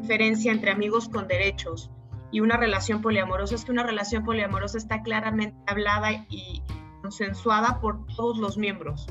diferencia 0.00 0.52
entre 0.52 0.70
amigos 0.70 1.08
con 1.08 1.28
derechos 1.28 1.90
y 2.30 2.40
una 2.40 2.56
relación 2.56 3.02
poliamorosa 3.02 3.54
es 3.54 3.64
que 3.64 3.72
una 3.72 3.84
relación 3.84 4.24
poliamorosa 4.24 4.78
está 4.78 5.02
claramente 5.02 5.56
hablada 5.66 6.12
y 6.28 6.62
consensuada 7.02 7.80
por 7.80 8.06
todos 8.16 8.38
los 8.38 8.56
miembros. 8.56 9.06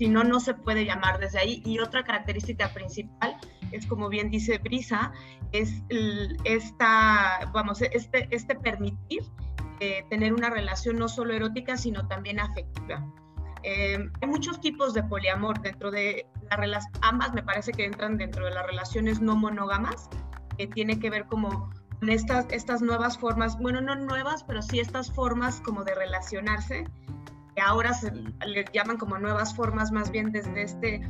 Si 0.00 0.08
no, 0.08 0.24
no 0.24 0.40
se 0.40 0.54
puede 0.54 0.86
llamar 0.86 1.18
desde 1.18 1.40
ahí. 1.40 1.62
Y 1.66 1.78
otra 1.78 2.04
característica 2.04 2.72
principal 2.72 3.36
es, 3.70 3.84
como 3.84 4.08
bien 4.08 4.30
dice 4.30 4.56
Brisa, 4.56 5.12
es 5.52 5.82
esta, 6.44 7.50
vamos, 7.52 7.82
este, 7.82 8.26
este 8.30 8.54
permitir 8.54 9.24
eh, 9.78 10.06
tener 10.08 10.32
una 10.32 10.48
relación 10.48 10.96
no 10.96 11.06
solo 11.06 11.34
erótica, 11.34 11.76
sino 11.76 12.08
también 12.08 12.40
afectiva. 12.40 13.06
Eh, 13.62 13.98
hay 14.22 14.26
muchos 14.26 14.58
tipos 14.62 14.94
de 14.94 15.02
poliamor 15.02 15.60
dentro 15.60 15.90
de 15.90 16.26
la 16.48 16.56
relación, 16.56 16.94
ambas 17.02 17.34
me 17.34 17.42
parece 17.42 17.72
que 17.72 17.84
entran 17.84 18.16
dentro 18.16 18.46
de 18.46 18.52
las 18.52 18.64
relaciones 18.64 19.20
no 19.20 19.36
monógamas, 19.36 20.08
que 20.56 20.66
tiene 20.66 20.98
que 20.98 21.10
ver 21.10 21.26
como 21.26 21.68
con 21.98 22.08
estas, 22.08 22.46
estas 22.50 22.80
nuevas 22.80 23.18
formas, 23.18 23.58
bueno, 23.58 23.82
no 23.82 23.96
nuevas, 23.96 24.44
pero 24.44 24.62
sí 24.62 24.80
estas 24.80 25.12
formas 25.12 25.60
como 25.60 25.84
de 25.84 25.94
relacionarse, 25.94 26.84
que 27.54 27.60
ahora 27.62 27.92
se 27.94 28.12
les 28.46 28.66
llaman 28.72 28.96
como 28.96 29.18
nuevas 29.18 29.54
formas 29.54 29.92
más 29.92 30.10
bien 30.10 30.32
desde 30.32 30.62
este, 30.62 31.00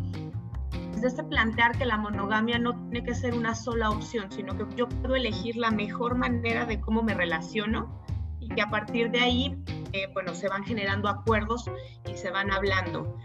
desde 0.94 1.09
este 1.09 1.25
plantear 1.25 1.76
que 1.78 1.85
la 1.85 1.97
monogamia 1.97 2.59
no 2.59 2.75
tiene 2.90 3.04
que 3.04 3.14
ser 3.14 3.35
una 3.35 3.54
sola 3.54 3.90
opción, 3.90 4.30
sino 4.30 4.56
que 4.56 4.64
yo 4.76 4.88
puedo 4.88 5.16
elegir 5.16 5.56
la 5.56 5.70
mejor 5.70 6.16
manera 6.16 6.66
de 6.66 6.80
cómo 6.80 7.02
me 7.02 7.14
relaciono 7.14 8.04
y 8.40 8.49
que 8.49 8.62
a 8.62 8.70
partir 8.70 9.11
de 9.11 9.20
ahí, 9.20 9.62
eh, 9.92 10.09
bueno, 10.12 10.35
se 10.35 10.49
van 10.49 10.64
generando 10.64 11.09
acuerdos 11.09 11.70
y 12.11 12.16
se 12.16 12.30
van 12.30 12.50
hablando. 12.52 13.16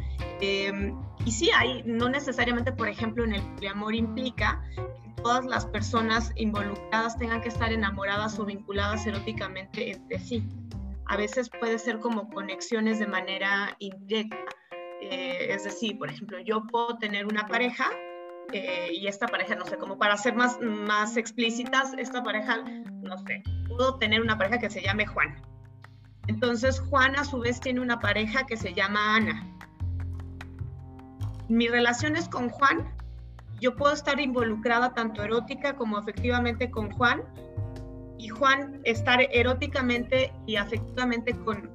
Em, 0.42 0.96
y 1.26 1.32
sí, 1.32 1.50
hay, 1.58 1.84
no 1.86 2.10
necesariamente, 2.10 2.72
por 2.72 2.90
ejemplo, 2.90 3.24
en 3.24 3.34
el 3.34 3.42
poliamor 3.56 3.96
implica 3.96 4.64
que 4.76 5.22
todas 5.22 5.46
las 5.46 5.66
personas 5.66 6.32
involucradas 6.36 7.18
tengan 7.18 7.42
que 7.42 7.50
estar 7.50 7.72
enamoradas 7.72 8.38
o 8.40 8.46
vinculadas 8.46 9.08
eróticamente 9.08 9.92
entre 9.92 10.20
sí. 10.20 10.48
A 11.08 11.18
veces 11.18 11.50
puede 11.60 11.78
ser 11.80 12.00
como 12.00 12.30
conexiones 12.30 13.00
de 13.00 13.08
manera 13.08 13.76
indirecta. 13.80 14.38
Eh, 15.02 15.48
es 15.50 15.64
decir, 15.64 15.98
por 15.98 16.10
ejemplo, 16.10 16.40
yo 16.40 16.64
puedo 16.68 16.98
tener 16.98 17.26
una 17.26 17.46
pareja 17.46 17.86
eh, 18.52 18.90
y 18.92 19.08
esta 19.08 19.28
pareja, 19.28 19.56
no 19.56 19.66
sé, 19.66 19.78
como 19.78 19.98
para 19.98 20.18
ser 20.18 20.36
más, 20.36 20.60
más 20.62 21.18
explícitas, 21.18 21.94
esta 21.98 22.24
pareja, 22.24 22.64
no 23.02 23.18
sé, 23.20 23.44
puedo 23.68 23.98
tener 23.98 24.22
una 24.22 24.38
pareja 24.38 24.58
que 24.58 24.70
se 24.70 24.82
llame 24.82 25.06
Juan. 25.06 25.36
Entonces 26.28 26.80
Juan 26.80 27.16
a 27.18 27.24
su 27.24 27.40
vez 27.40 27.60
tiene 27.60 27.82
una 27.82 28.00
pareja 28.00 28.46
que 28.46 28.58
se 28.58 28.74
llama 28.74 29.16
Ana 29.16 29.56
mi 31.48 31.68
relación 31.68 32.16
es 32.16 32.28
con 32.28 32.50
Juan, 32.50 32.92
yo 33.60 33.76
puedo 33.76 33.94
estar 33.94 34.20
involucrada 34.20 34.94
tanto 34.94 35.24
erótica 35.24 35.76
como 35.76 35.98
afectivamente 35.98 36.70
con 36.72 36.92
Juan 36.92 37.24
y 38.18 38.30
Juan 38.30 38.82
estar 38.84 39.20
eróticamente 39.32 40.32
y 40.46 40.56
afectivamente 40.56 41.34
con, 41.34 41.70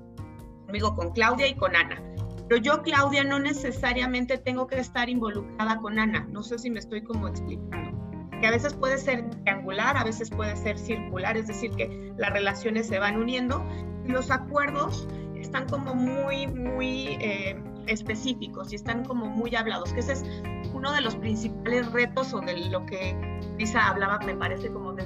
conmigo, 0.67 0.95
con 0.95 1.11
Claudia 1.13 1.47
y 1.47 1.55
con 1.55 1.77
Ana. 1.77 2.03
Pero 2.49 2.63
yo, 2.63 2.83
Claudia, 2.83 3.23
no 3.23 3.39
necesariamente 3.39 4.37
tengo 4.37 4.67
que 4.67 4.81
estar 4.81 5.09
involucrada 5.09 5.77
con 5.77 5.99
Ana. 5.99 6.27
No 6.31 6.43
sé 6.43 6.59
si 6.59 6.71
me 6.71 6.81
estoy 6.81 7.03
como 7.03 7.29
explicando. 7.29 7.99
Que 8.41 8.47
a 8.47 8.51
veces 8.51 8.75
puede 8.75 8.99
ser 8.99 9.29
triangular, 9.31 9.97
a 9.97 10.03
veces 10.03 10.31
puede 10.31 10.57
ser 10.57 10.79
circular, 10.79 11.37
es 11.37 11.47
decir, 11.47 11.71
que 11.73 12.13
las 12.17 12.33
relaciones 12.33 12.89
se 12.89 12.99
van 12.99 13.19
uniendo. 13.19 13.63
Los 14.07 14.31
acuerdos 14.31 15.07
están 15.37 15.69
como 15.69 15.95
muy, 15.95 16.47
muy 16.47 17.19
eh, 17.21 17.63
específicos 17.87 18.73
y 18.73 18.77
están 18.77 19.05
como 19.05 19.27
muy 19.27 19.55
hablados, 19.55 19.93
que 19.93 20.01
ese 20.01 20.13
es 20.13 20.25
uno 20.73 20.93
de 20.93 21.01
los 21.01 21.17
principales 21.17 21.91
retos 21.93 22.33
o 22.33 22.41
de 22.41 22.57
lo 22.71 22.87
que 22.87 23.15
Lisa 23.59 23.87
hablaba, 23.89 24.19
me 24.21 24.35
parece 24.35 24.71
como 24.71 24.93
de, 24.93 25.05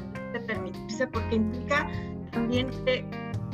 porque 1.12 1.36
implica 1.36 1.88
también 2.32 2.70
que 2.84 3.04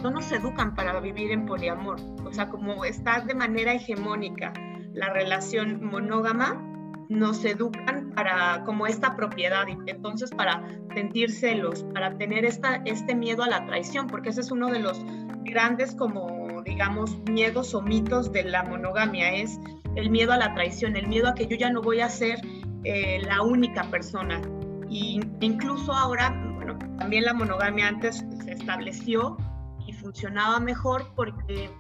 no 0.03 0.11
nos 0.11 0.31
educan 0.33 0.75
para 0.75 0.99
vivir 1.01 1.31
en 1.31 1.47
poliamor, 1.47 2.01
o 2.25 2.33
sea, 2.33 2.49
como 2.49 2.85
está 2.85 3.21
de 3.21 3.35
manera 3.35 3.75
hegemónica 3.75 4.53
la 4.93 5.13
relación 5.13 5.85
monógama, 5.85 6.67
nos 7.09 7.45
educan 7.45 8.13
para 8.15 8.65
como 8.65 8.87
esta 8.87 9.17
propiedad 9.17 9.67
y 9.67 9.91
entonces 9.91 10.31
para 10.31 10.63
sentir 10.95 11.31
celos, 11.31 11.85
para 11.93 12.17
tener 12.17 12.45
esta, 12.45 12.77
este 12.85 13.15
miedo 13.15 13.43
a 13.43 13.49
la 13.49 13.67
traición, 13.67 14.07
porque 14.07 14.31
ese 14.31 14.41
es 14.41 14.51
uno 14.51 14.69
de 14.69 14.79
los 14.79 15.05
grandes 15.45 15.95
como 15.95 16.51
digamos, 16.65 17.19
miedos 17.29 17.75
o 17.75 17.83
mitos 17.83 18.33
de 18.33 18.45
la 18.45 18.63
monogamia, 18.63 19.35
es 19.35 19.59
el 19.97 20.11
miedo 20.11 20.33
a 20.33 20.39
la 20.39 20.55
traición, 20.55 20.97
el 20.97 21.09
miedo 21.09 21.29
a 21.29 21.35
que 21.35 21.47
yo 21.47 21.57
ya 21.57 21.71
no 21.71 21.83
voy 21.83 22.01
a 22.01 22.09
ser 22.09 22.41
eh, 22.85 23.21
la 23.27 23.43
única 23.43 23.85
persona. 23.85 24.41
Y 24.89 25.21
incluso 25.41 25.93
ahora, 25.93 26.31
también 27.01 27.25
la 27.25 27.33
monogamia 27.33 27.89
antes 27.89 28.25
se 28.45 28.53
estableció 28.53 29.39
y 29.87 29.93
funcionaba 29.95 30.61
mejor 30.61 31.13
porque 31.17 31.71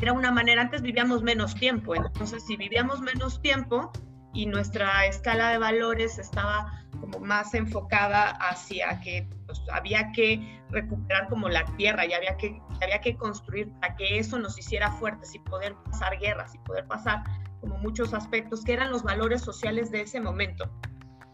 era 0.00 0.14
una 0.14 0.32
manera, 0.32 0.62
antes 0.62 0.80
vivíamos 0.80 1.22
menos 1.22 1.54
tiempo, 1.54 1.94
entonces 1.94 2.46
si 2.46 2.56
vivíamos 2.56 3.02
menos 3.02 3.42
tiempo 3.42 3.92
y 4.32 4.46
nuestra 4.46 5.04
escala 5.04 5.50
de 5.50 5.58
valores 5.58 6.18
estaba 6.18 6.84
como 6.98 7.20
más 7.20 7.52
enfocada 7.52 8.30
hacia 8.30 8.98
que 9.00 9.28
pues, 9.44 9.60
había 9.70 10.10
que 10.12 10.58
recuperar 10.70 11.28
como 11.28 11.50
la 11.50 11.66
tierra 11.76 12.06
y 12.06 12.14
había 12.14 12.36
que, 12.38 12.58
había 12.82 13.00
que 13.02 13.16
construir 13.16 13.70
para 13.80 13.94
que 13.96 14.18
eso 14.18 14.38
nos 14.38 14.58
hiciera 14.58 14.90
fuertes 14.92 15.34
y 15.34 15.38
poder 15.40 15.74
pasar 15.84 16.18
guerras 16.18 16.54
y 16.54 16.58
poder 16.60 16.86
pasar 16.86 17.22
como 17.60 17.76
muchos 17.76 18.14
aspectos 18.14 18.64
que 18.64 18.72
eran 18.72 18.90
los 18.90 19.02
valores 19.02 19.42
sociales 19.42 19.90
de 19.90 20.00
ese 20.00 20.18
momento. 20.18 20.70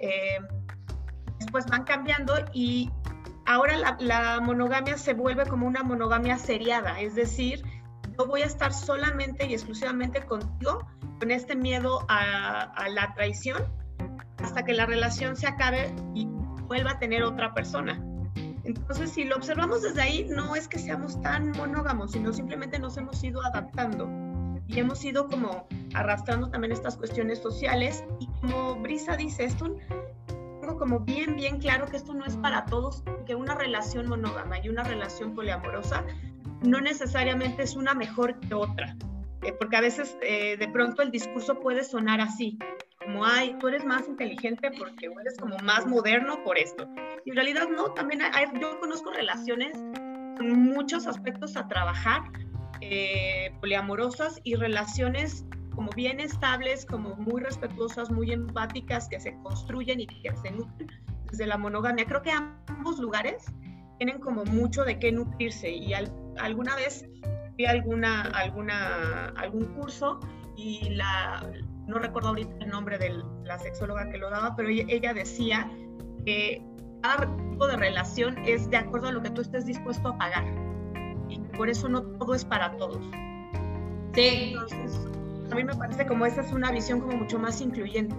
Eh, 0.01 0.39
después 1.39 1.67
van 1.67 1.85
cambiando 1.85 2.35
y 2.53 2.91
ahora 3.47 3.77
la, 3.77 3.97
la, 4.01 4.41
monogamia 4.41 4.97
se 4.99 5.15
vuelve 5.15 5.47
como 5.47 5.67
una 5.67 5.83
monogamia 5.83 6.39
seriada, 6.39 7.01
es 7.01 7.15
decir, 7.15 7.63
yo 8.19 8.27
voy 8.27 8.43
a 8.43 8.47
estar 8.47 8.73
solamente 8.73 9.47
y 9.47 9.55
exclusivamente 9.55 10.23
contigo 10.25 10.87
con 11.19 11.31
este 11.31 11.55
miedo 11.55 12.05
a, 12.09 12.63
a 12.63 12.89
la 12.89 13.15
traición 13.15 13.65
hasta 14.39 14.65
que 14.65 14.75
la 14.75 14.87
relación 14.87 15.37
se 15.37 15.47
acabe 15.47 15.95
y 16.15 16.27
vuelva 16.67 16.93
a 16.93 16.99
tener 16.99 17.23
otra 17.23 17.55
persona. 17.55 18.03
Entonces, 18.65 19.11
si 19.11 19.25
lo 19.25 19.37
observamos 19.37 19.83
desde 19.83 20.03
ahí, 20.03 20.27
no 20.29 20.57
es 20.57 20.67
que 20.67 20.79
seamos 20.79 21.21
tan 21.23 21.53
monógamos, 21.53 22.13
sino 22.13 22.33
simplemente 22.33 22.79
nos 22.81 22.97
hemos 22.97 23.23
ido 23.23 23.45
adaptando 23.45 24.09
y 24.67 24.81
hemos 24.81 25.05
ido 25.05 25.29
como 25.29 25.69
arrastrando 25.95 26.51
también 26.51 26.73
estas 26.73 26.97
cuestiones 26.97 27.41
sociales. 27.41 28.05
Y 28.19 28.27
como 28.41 28.75
Brisa 28.77 29.17
dice, 29.17 29.45
esto 29.45 29.77
tengo 30.67 30.79
como 30.81 31.01
bien, 31.01 31.37
bien 31.37 31.61
claro 31.61 31.87
que 31.87 31.97
esto 31.97 32.13
no 32.13 32.25
es 32.25 32.37
para 32.37 32.65
todos, 32.67 33.05
que 33.25 33.37
una 33.37 33.55
relación 33.55 34.09
monógama 34.09 34.59
y 34.59 34.69
una 34.69 34.83
relación 34.83 35.33
poliamorosa 35.33 36.05
no 36.63 36.81
necesariamente 36.81 37.63
es 37.63 37.77
una 37.77 37.95
mejor 37.95 38.41
que 38.41 38.53
otra, 38.53 38.97
eh, 39.43 39.53
porque 39.53 39.77
a 39.77 39.81
veces 39.81 40.19
eh, 40.23 40.57
de 40.57 40.67
pronto 40.67 41.03
el 41.03 41.13
discurso 41.13 41.61
puede 41.61 41.85
sonar 41.85 42.21
así, 42.21 42.59
como, 42.99 43.25
ay, 43.25 43.57
tú 43.61 43.69
eres 43.69 43.85
más 43.85 44.09
inteligente 44.09 44.73
porque 44.77 45.07
eres 45.07 45.39
como 45.39 45.57
más 45.59 45.87
moderno 45.87 46.43
por 46.43 46.59
esto. 46.59 46.89
Y 47.25 47.31
en 47.31 47.37
realidad 47.37 47.69
no, 47.69 47.93
también 47.93 48.23
hay, 48.23 48.47
yo 48.61 48.81
conozco 48.81 49.13
relaciones 49.13 49.79
con 50.37 50.51
muchos 50.51 51.07
aspectos 51.07 51.57
a 51.57 51.69
trabajar, 51.69 52.23
eh, 52.81 53.53
poliamorosas 53.61 54.41
y 54.43 54.57
relaciones 54.57 55.45
como 55.77 55.91
bien 55.93 56.19
estables, 56.19 56.87
como 56.87 57.15
muy 57.17 57.43
respetuosas, 57.43 58.11
muy 58.11 58.33
empáticas, 58.33 59.09
que 59.09 59.21
se 59.21 59.37
construyen 59.43 60.01
y 60.01 60.07
que 60.07 60.35
se 60.43 60.51
nutren 60.51 60.91
desde 61.31 61.47
la 61.47 61.59
monogamia. 61.59 62.07
Creo 62.07 62.23
que 62.23 62.33
ambos 62.33 62.99
lugares 62.99 63.45
tienen 63.99 64.19
como 64.19 64.45
mucho 64.47 64.85
de 64.85 64.99
qué 64.99 65.13
nutrirse 65.13 65.71
y 65.71 65.93
alguna 66.39 66.75
vez 66.77 67.07
vi 67.57 67.67
alguna, 67.67 68.23
alguna, 68.23 69.27
algún 69.37 69.67
curso 69.75 70.19
y 70.57 70.91
la, 70.91 71.47
no 71.87 71.99
recuerdo 71.99 72.31
ahorita 72.31 72.65
el 72.65 72.71
nombre 72.71 72.99
de 72.99 73.23
la 73.45 73.59
sexóloga 73.59 74.09
que 74.11 74.19
lo 74.19 74.31
daba, 74.31 74.57
pero 74.57 74.69
ella, 74.69 75.13
decía 75.15 75.71
que 76.25 76.63
cada 77.03 77.27
tipo 77.51 77.67
de 77.67 77.77
relación 77.77 78.37
es 78.47 78.69
de 78.71 78.79
acuerdo 78.79 79.09
a 79.09 79.13
lo 79.13 79.23
que 79.23 79.31
tú 79.31 79.43
estés 79.43 79.67
dispuesto 79.67 80.09
a 80.09 80.19
pagar. 80.19 80.45
Y 81.29 81.39
por 81.57 81.69
eso 81.69 81.89
no 81.89 82.03
todo 82.03 82.35
es 82.35 82.45
para 82.45 82.77
todos. 82.77 83.03
Sí. 84.15 84.55
Entonces, 84.55 85.07
a 85.51 85.55
mí 85.55 85.65
me 85.65 85.75
parece 85.75 86.07
como 86.07 86.27
esa 86.27 86.43
es 86.43 86.53
una 86.53 86.71
visión 86.71 87.01
como 87.01 87.17
mucho 87.17 87.39
más 87.39 87.61
incluyente. 87.61 88.15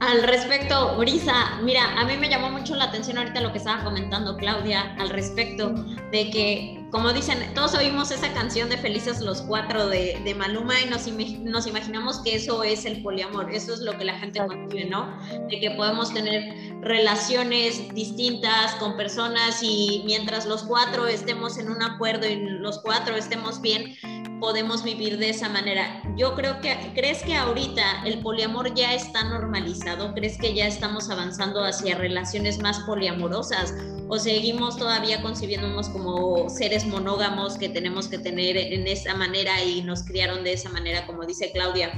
Al 0.00 0.22
respecto, 0.22 0.96
Brisa, 0.96 1.60
mira, 1.62 1.98
a 1.98 2.04
mí 2.04 2.16
me 2.16 2.28
llamó 2.28 2.50
mucho 2.50 2.76
la 2.76 2.84
atención 2.84 3.18
ahorita 3.18 3.40
lo 3.40 3.52
que 3.52 3.58
estaba 3.58 3.82
comentando 3.82 4.36
Claudia 4.36 4.94
al 4.98 5.10
respecto 5.10 5.70
de 6.12 6.30
que, 6.30 6.77
como 6.90 7.12
dicen, 7.12 7.52
todos 7.54 7.74
oímos 7.74 8.10
esa 8.10 8.32
canción 8.32 8.70
de 8.70 8.78
Felices 8.78 9.20
los 9.20 9.42
Cuatro 9.42 9.88
de, 9.88 10.20
de 10.24 10.34
Maluma 10.34 10.80
y 10.80 10.86
nos, 10.86 11.06
nos, 11.42 11.66
imaginamos 11.66 12.20
que 12.20 12.36
eso 12.36 12.62
es 12.62 12.86
el 12.86 13.02
poliamor, 13.02 13.52
eso 13.52 13.74
es 13.74 13.80
lo 13.80 13.96
que 13.98 14.04
la 14.04 14.18
gente 14.18 14.40
concibe, 14.46 14.86
¿no? 14.86 15.18
De 15.50 15.60
que 15.60 15.70
podemos 15.72 16.14
tener 16.14 16.78
relaciones 16.80 17.92
distintas 17.94 18.74
con 18.76 18.96
personas 18.96 19.62
y 19.62 20.02
mientras 20.06 20.46
los 20.46 20.62
cuatro 20.62 21.06
estemos 21.06 21.58
en 21.58 21.68
un 21.68 21.82
acuerdo 21.82 22.26
y 22.26 22.36
los 22.36 22.78
cuatro 22.78 23.16
estemos 23.16 23.60
bien, 23.60 23.94
podemos 24.40 24.82
vivir 24.82 25.18
de 25.18 25.30
esa 25.30 25.48
manera. 25.50 26.02
Yo 26.16 26.34
creo 26.34 26.60
que, 26.60 26.74
¿crees 26.94 27.22
que 27.22 27.34
ahorita 27.34 28.04
el 28.04 28.20
poliamor 28.20 28.72
ya 28.74 28.94
está 28.94 29.24
normalizado? 29.24 30.14
¿Crees 30.14 30.38
que 30.38 30.54
ya 30.54 30.66
estamos 30.66 31.10
avanzando 31.10 31.62
hacia 31.64 31.98
relaciones 31.98 32.58
más 32.62 32.78
poliamorosas? 32.80 33.74
¿O 34.08 34.18
seguimos 34.18 34.78
todavía 34.78 35.20
concibiéndonos 35.20 35.90
como 35.90 36.48
seres 36.48 36.86
monógamos 36.86 37.58
que 37.58 37.68
tenemos 37.68 38.08
que 38.08 38.18
tener 38.18 38.56
en 38.56 38.86
esa 38.86 39.14
manera 39.14 39.62
y 39.62 39.82
nos 39.82 40.02
criaron 40.02 40.44
de 40.44 40.54
esa 40.54 40.70
manera, 40.70 41.06
como 41.06 41.26
dice 41.26 41.50
Claudia, 41.52 41.92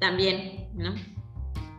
también, 0.00 0.68
¿no? 0.74 0.94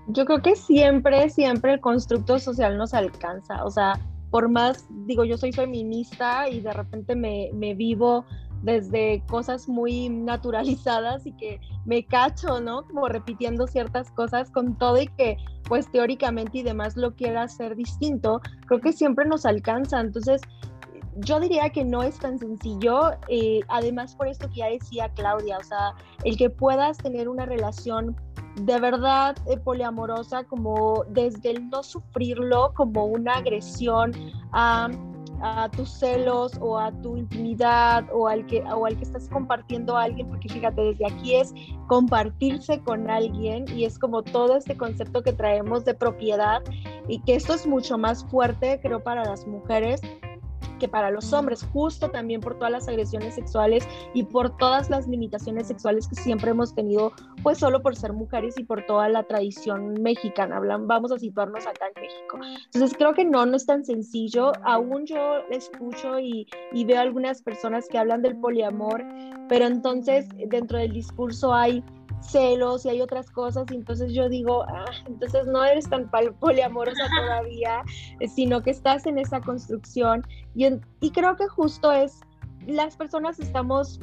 Yo 0.08 0.26
creo 0.26 0.42
que 0.42 0.56
siempre, 0.56 1.30
siempre 1.30 1.74
el 1.74 1.80
constructo 1.80 2.38
social 2.38 2.78
nos 2.78 2.94
alcanza. 2.94 3.64
O 3.66 3.72
sea, 3.72 4.00
por 4.30 4.50
más, 4.50 4.86
digo, 5.08 5.24
yo 5.24 5.38
soy 5.38 5.52
feminista 5.52 6.50
y 6.50 6.60
de 6.60 6.74
repente 6.74 7.16
me, 7.16 7.50
me 7.54 7.74
vivo 7.74 8.26
desde 8.64 9.22
cosas 9.28 9.68
muy 9.68 10.10
naturalizadas 10.10 11.26
y 11.28 11.34
que 11.34 11.60
me 11.86 12.06
cacho, 12.06 12.60
¿no? 12.62 12.88
Como 12.88 13.08
repitiendo 13.08 13.68
ciertas 13.68 14.10
cosas 14.12 14.50
con 14.50 14.78
todo 14.78 15.02
y 15.02 15.08
que 15.08 15.38
pues 15.68 15.92
teóricamente 15.92 16.60
y 16.60 16.64
demás 16.64 16.98
lo 16.98 17.14
quiera 17.14 17.44
hacer 17.44 17.76
distinto, 17.76 18.42
creo 18.68 18.80
que 18.80 18.94
siempre 18.94 19.26
nos 19.26 19.46
alcanza. 19.46 20.00
Entonces, 20.00 20.42
yo 21.18 21.40
diría 21.40 21.70
que 21.70 21.84
no 21.84 22.04
es 22.04 22.18
tan 22.18 22.40
sencillo, 22.40 23.12
eh, 23.28 23.60
además 23.68 24.16
por 24.16 24.28
esto 24.28 24.50
que 24.50 24.56
ya 24.56 24.68
decía 24.68 25.10
Claudia, 25.14 25.58
o 25.58 25.64
sea, 25.64 25.94
el 26.24 26.38
que 26.38 26.50
puedas 26.50 26.98
tener 26.98 27.28
una 27.30 27.46
relación 27.46 28.16
de 28.56 28.80
verdad 28.80 29.36
eh, 29.48 29.58
poliamorosa, 29.58 30.44
como 30.46 31.04
desde 31.10 31.52
el 31.52 31.70
no 31.70 31.84
sufrirlo 31.84 32.74
como 32.76 33.06
una 33.06 33.36
agresión 33.36 34.12
a 34.52 34.90
a 35.42 35.70
tus 35.70 35.90
celos 35.90 36.54
o 36.62 36.78
a 36.78 36.92
tu 37.02 37.18
intimidad 37.18 38.06
o 38.14 38.28
al 38.28 38.46
que 38.46 38.62
o 38.62 38.86
al 38.86 38.98
que 38.98 39.04
estás 39.04 39.28
compartiendo 39.30 39.98
a 39.98 40.04
alguien 40.04 40.28
porque 40.28 40.50
fíjate 40.50 40.82
desde 40.82 41.06
aquí 41.06 41.36
es 41.36 41.54
compartirse 41.88 42.80
con 42.82 43.10
alguien 43.10 43.66
y 43.76 43.86
es 43.86 44.00
como 44.00 44.24
todo 44.24 44.58
este 44.58 44.78
concepto 44.78 45.24
que 45.24 45.34
traemos 45.34 45.86
de 45.86 45.94
propiedad 45.94 46.62
y 47.08 47.20
que 47.20 47.36
esto 47.36 47.54
es 47.54 47.68
mucho 47.68 47.98
más 47.98 48.26
fuerte 48.26 48.80
creo 48.82 49.04
para 49.04 49.26
las 49.26 49.48
mujeres 49.48 50.02
que 50.84 50.90
para 50.90 51.12
los 51.12 51.32
hombres, 51.32 51.66
justo 51.72 52.10
también 52.10 52.42
por 52.42 52.56
todas 52.56 52.70
las 52.70 52.90
agresiones 52.90 53.36
sexuales 53.36 53.88
y 54.14 54.24
por 54.24 54.58
todas 54.58 54.90
las 54.90 55.08
limitaciones 55.08 55.68
sexuales 55.68 56.10
que 56.10 56.16
siempre 56.16 56.52
hemos 56.52 56.76
tenido, 56.76 57.14
pues 57.42 57.60
solo 57.60 57.82
por 57.82 57.96
ser 57.96 58.12
mujeres 58.12 58.60
y 58.60 58.66
por 58.66 58.86
toda 58.86 59.08
la 59.08 59.24
tradición 59.24 59.94
mexicana. 60.02 60.58
Hablan, 60.58 60.86
vamos 60.86 61.14
a 61.14 61.20
situarnos 61.20 61.66
acá 61.66 61.86
en 61.96 62.02
México. 62.02 62.38
Entonces 62.66 62.98
creo 62.98 63.14
que 63.14 63.24
no, 63.24 63.46
no 63.46 63.56
es 63.56 63.66
tan 63.66 63.86
sencillo. 63.86 64.52
Aún 64.66 65.06
yo 65.06 65.38
escucho 65.50 66.20
y, 66.20 66.48
y 66.74 66.84
veo 66.84 67.00
algunas 67.00 67.42
personas 67.42 67.88
que 67.88 67.98
hablan 67.98 68.22
del 68.22 68.36
poliamor, 68.36 69.06
pero 69.48 69.66
entonces 69.68 70.28
dentro 70.50 70.80
del 70.80 70.92
discurso 70.92 71.54
hay 71.54 71.82
celos 72.32 72.86
y 72.86 72.90
hay 72.90 73.02
otras 73.02 73.30
cosas, 73.30 73.66
y 73.72 73.76
entonces 73.76 74.14
yo 74.14 74.30
digo, 74.30 74.64
ah, 74.64 74.86
entonces 75.08 75.46
no 75.48 75.64
eres 75.64 75.90
tan 75.90 76.10
poliamorosa 76.40 77.04
todavía, 77.16 77.84
sino 78.34 78.62
que 78.62 78.72
estás 78.72 79.06
en 79.06 79.18
esa 79.18 79.42
construcción. 79.42 80.26
Y, 80.56 80.68
y 81.02 81.12
creo 81.12 81.36
que 81.36 81.48
justo 81.48 81.92
es, 81.92 82.20
las 82.68 82.96
personas 82.96 83.40
estamos 83.40 84.00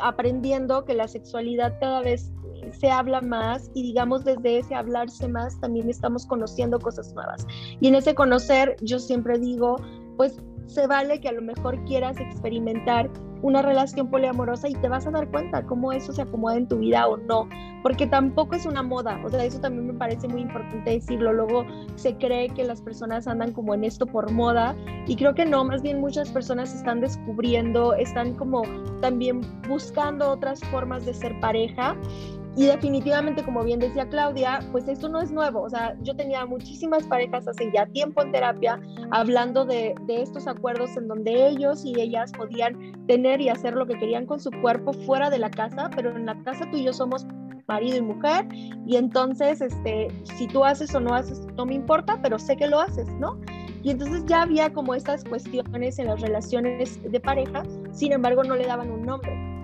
aprendiendo 0.00 0.84
que 0.84 0.94
la 0.94 1.08
sexualidad 1.08 1.74
cada 1.80 2.02
vez 2.02 2.32
se 2.72 2.90
habla 2.90 3.20
más 3.20 3.70
y 3.74 3.82
digamos 3.82 4.24
desde 4.24 4.58
ese 4.58 4.74
hablarse 4.74 5.28
más 5.28 5.58
también 5.60 5.88
estamos 5.88 6.26
conociendo 6.26 6.78
cosas 6.78 7.12
nuevas. 7.14 7.46
Y 7.80 7.88
en 7.88 7.94
ese 7.94 8.14
conocer 8.14 8.76
yo 8.82 8.98
siempre 8.98 9.38
digo, 9.38 9.76
pues 10.16 10.40
se 10.66 10.86
vale 10.86 11.20
que 11.20 11.28
a 11.28 11.32
lo 11.32 11.42
mejor 11.42 11.82
quieras 11.84 12.18
experimentar 12.18 13.10
una 13.42 13.62
relación 13.62 14.10
poliamorosa 14.10 14.68
y 14.68 14.74
te 14.74 14.88
vas 14.88 15.06
a 15.06 15.10
dar 15.10 15.28
cuenta 15.30 15.64
cómo 15.64 15.92
eso 15.92 16.12
se 16.12 16.22
acomoda 16.22 16.56
en 16.56 16.66
tu 16.66 16.78
vida 16.78 17.06
o 17.06 17.16
no, 17.16 17.48
porque 17.82 18.06
tampoco 18.06 18.56
es 18.56 18.66
una 18.66 18.82
moda, 18.82 19.20
o 19.24 19.28
sea, 19.28 19.44
eso 19.44 19.60
también 19.60 19.86
me 19.86 19.94
parece 19.94 20.26
muy 20.26 20.40
importante 20.40 20.90
decirlo, 20.90 21.32
luego 21.32 21.64
se 21.96 22.16
cree 22.16 22.48
que 22.48 22.64
las 22.64 22.80
personas 22.80 23.26
andan 23.26 23.52
como 23.52 23.74
en 23.74 23.84
esto 23.84 24.06
por 24.06 24.30
moda 24.32 24.74
y 25.06 25.16
creo 25.16 25.34
que 25.34 25.44
no, 25.44 25.64
más 25.64 25.82
bien 25.82 26.00
muchas 26.00 26.30
personas 26.30 26.74
están 26.74 27.00
descubriendo, 27.00 27.94
están 27.94 28.34
como 28.34 28.62
también 29.00 29.42
buscando 29.68 30.30
otras 30.30 30.60
formas 30.70 31.04
de 31.04 31.14
ser 31.14 31.38
pareja 31.40 31.96
y 32.56 32.64
definitivamente, 32.64 33.44
como 33.44 33.62
bien 33.62 33.78
decía 33.78 34.08
Claudia, 34.08 34.60
pues 34.72 34.88
esto 34.88 35.10
no 35.10 35.20
es 35.20 35.30
nuevo. 35.30 35.60
O 35.60 35.68
sea, 35.68 35.94
yo 36.02 36.16
tenía 36.16 36.46
muchísimas 36.46 37.06
parejas 37.06 37.46
hace 37.46 37.70
ya 37.70 37.84
tiempo 37.86 38.22
en 38.22 38.32
terapia 38.32 38.80
hablando 39.10 39.66
de, 39.66 39.94
de, 40.06 40.22
estos 40.22 40.46
acuerdos 40.46 40.96
en 40.96 41.06
donde 41.06 41.48
ellos 41.48 41.84
y 41.84 42.00
ellas 42.00 42.32
podían 42.32 43.06
tener 43.06 43.42
y 43.42 43.50
hacer 43.50 43.74
lo 43.74 43.86
que 43.86 43.98
querían 43.98 44.24
con 44.24 44.40
su 44.40 44.50
cuerpo 44.62 44.94
fuera 44.94 45.28
de 45.28 45.38
la 45.38 45.50
casa, 45.50 45.90
pero 45.94 46.16
en 46.16 46.24
la 46.24 46.42
casa 46.44 46.66
tú 46.70 46.78
y 46.78 46.84
yo 46.84 46.94
somos 46.94 47.26
marido 47.68 47.98
y 47.98 48.00
mujer 48.00 48.46
y 48.86 48.96
entonces, 48.96 49.60
este, 49.60 50.08
si 50.24 50.46
tú 50.46 50.64
haces 50.64 50.94
o 50.94 51.00
no 51.00 51.14
haces, 51.14 51.46
no 51.56 51.66
me 51.66 51.74
importa, 51.74 52.18
pero 52.22 52.38
sé 52.38 52.56
que 52.56 52.68
lo 52.68 52.80
haces, 52.80 53.06
¿no? 53.20 53.38
Y 53.82 53.90
entonces 53.90 54.24
ya 54.24 54.42
había 54.42 54.72
como 54.72 54.94
estas 54.94 55.24
cuestiones 55.24 55.98
en 55.98 56.06
las 56.06 56.22
relaciones 56.22 56.98
de 57.02 57.20
pareja, 57.20 57.64
sin 57.92 58.12
embargo 58.12 58.44
no 58.44 58.56
le 58.56 58.66
daban 58.66 58.90
un 58.90 59.02
nombre 59.02 59.55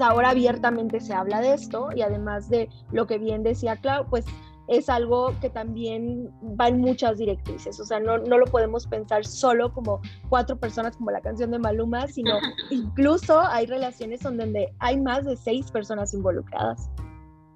ahora 0.00 0.30
abiertamente 0.30 1.00
se 1.00 1.14
habla 1.14 1.40
de 1.40 1.54
esto 1.54 1.88
y 1.94 2.02
además 2.02 2.48
de 2.48 2.68
lo 2.92 3.06
que 3.06 3.18
bien 3.18 3.42
decía 3.42 3.76
Clau, 3.76 4.06
pues 4.08 4.24
es 4.68 4.88
algo 4.88 5.34
que 5.40 5.50
también 5.50 6.30
va 6.58 6.68
en 6.68 6.80
muchas 6.80 7.18
directrices, 7.18 7.78
o 7.80 7.84
sea, 7.84 8.00
no, 8.00 8.18
no 8.18 8.38
lo 8.38 8.46
podemos 8.46 8.86
pensar 8.86 9.24
solo 9.24 9.72
como 9.72 10.00
cuatro 10.28 10.56
personas 10.56 10.96
como 10.96 11.10
la 11.10 11.20
canción 11.20 11.50
de 11.50 11.58
Maluma, 11.58 12.06
sino 12.08 12.38
incluso 12.70 13.40
hay 13.40 13.66
relaciones 13.66 14.20
donde 14.20 14.72
hay 14.78 14.98
más 14.98 15.24
de 15.24 15.36
seis 15.36 15.70
personas 15.70 16.14
involucradas. 16.14 16.90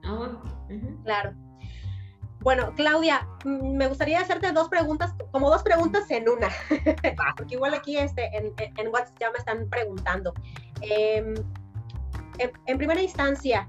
Ah, 0.04 0.42
claro. 1.04 1.34
Bueno, 2.40 2.72
Claudia, 2.76 3.26
mm, 3.44 3.76
me 3.76 3.88
gustaría 3.88 4.20
hacerte 4.20 4.52
dos 4.52 4.68
preguntas, 4.68 5.14
como 5.32 5.50
dos 5.50 5.62
preguntas 5.62 6.10
en 6.10 6.28
una, 6.28 6.48
porque 7.36 7.54
igual 7.54 7.74
aquí 7.74 7.96
este, 7.96 8.24
en, 8.36 8.52
en 8.58 8.88
WhatsApp 8.88 9.16
ya 9.18 9.30
me 9.30 9.38
están 9.38 9.68
preguntando. 9.68 10.32
Eh, 10.82 11.34
en, 12.38 12.78
primera 12.78 13.00
instancia, 13.00 13.68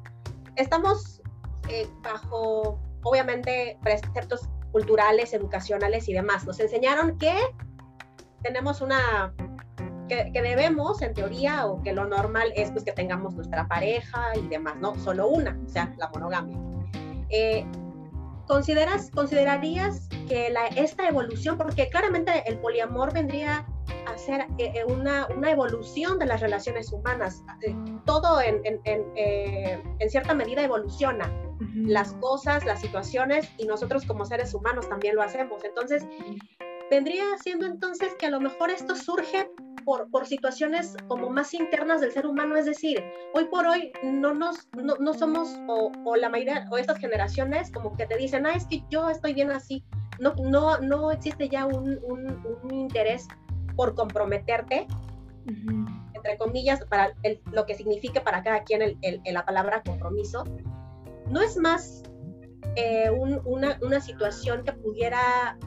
estamos 0.56 1.22
eh, 1.68 1.88
bajo, 2.02 2.80
obviamente, 3.04 3.78
preceptos 3.82 4.48
culturales, 4.72 5.34
educacionales 5.34 6.08
y 6.10 6.14
demás. 6.14 6.46
Nos 6.46 6.60
enseñaron 6.60 7.18
que 7.18 7.36
tenemos 8.44 8.82
una, 8.82 9.34
que, 10.08 10.32
debemos, 10.34 11.02
en 11.02 11.14
teoría, 11.14 11.66
o 11.66 11.82
que 11.82 11.94
lo 11.94 12.06
normal 12.06 12.52
es 12.56 12.72
pues 12.72 12.84
que 12.84 12.92
tengamos 12.92 13.34
nuestra 13.36 13.68
pareja 13.68 14.36
y 14.36 14.48
demás, 14.48 14.76
¿no? 14.78 14.96
Solo 14.96 15.28
una, 15.28 15.58
o 15.66 15.70
sea, 15.70 15.94
la 15.98 16.10
monogamia. 16.10 16.58
Eh, 17.30 17.66
¿Consideras, 18.48 19.12
considerarías 19.12 20.08
que 20.28 20.50
la, 20.50 20.66
esta 20.68 21.08
evolución, 21.08 21.58
porque 21.58 21.88
claramente 21.90 22.44
el 22.48 22.58
poliamor 22.58 23.14
vendría 23.14 23.68
hacer 24.08 24.42
eh, 24.58 24.74
eh, 24.76 24.84
una, 24.86 25.28
una, 25.36 25.52
evolución 25.52 26.20
de 26.20 26.26
las 26.26 26.42
relaciones 26.42 26.92
humanas. 26.92 27.44
Eh, 27.62 27.76
todo 28.06 28.42
en, 28.42 28.62
en, 28.66 28.82
en, 28.86 30.10
cierta 30.10 30.34
medida 30.34 30.64
evoluciona. 30.64 31.32
Las 31.76 32.14
cosas, 32.14 32.66
las 32.66 32.82
situaciones 32.82 33.50
y 33.58 33.66
nosotros 33.66 34.06
como 34.06 34.26
seres 34.26 34.54
humanos 34.54 34.88
también 34.88 35.16
lo 35.16 35.22
hacemos. 35.22 35.64
Entonces, 35.64 36.06
vendría 36.90 37.26
siendo 37.42 37.66
entonces 37.66 38.16
que 38.16 38.28
a 38.28 38.30
lo 38.30 38.40
mejor 38.40 38.70
esto 38.70 38.96
surge 38.96 39.52
por, 39.86 40.10
por, 40.10 40.26
situaciones 40.28 40.96
como 41.08 41.30
más 41.30 41.54
internas 41.54 42.02
del 42.02 42.12
ser 42.12 42.28
humano, 42.28 42.56
es 42.56 42.66
decir, 42.66 43.04
hoy 43.34 43.46
por 43.46 43.66
hoy 43.66 43.92
no 44.04 44.34
nos 44.34 44.68
no, 44.76 44.96
no 45.00 45.14
somos 45.14 45.50
o, 45.68 45.92
o, 46.06 46.16
la 46.16 46.30
mayoría 46.30 46.68
o 46.70 46.78
estas 46.78 47.00
generaciones 47.00 47.72
como 47.72 47.96
que 47.96 48.06
te 48.06 48.18
dicen, 48.18 48.46
ah, 48.46 48.54
es 48.54 48.66
que 48.66 48.84
yo 48.90 49.10
estoy 49.10 49.34
bien 49.34 49.52
así, 49.52 49.84
no, 50.20 50.34
no, 50.36 50.80
no 50.80 51.12
existe 51.12 51.50
ya 51.50 51.66
un, 51.66 52.00
un, 52.04 52.60
un 52.64 52.74
interés 52.74 53.28
por 53.80 53.96
comprometerte, 53.96 54.88
entre 56.14 56.38
comillas, 56.38 56.84
para 56.90 57.14
lo 57.54 57.66
que 57.66 57.76
signifique 57.76 58.20
para 58.20 58.44
cada 58.44 58.66
quien 58.66 58.82
el, 58.82 59.22
la 59.24 59.46
palabra 59.46 59.84
compromiso, 59.84 60.44
no 61.30 61.42
es 61.42 61.56
más 61.56 62.04
eh, 62.76 63.10
una, 63.10 63.80
una 63.82 64.02
situación 64.02 64.66
que 64.66 64.74
pudiera 64.74 65.58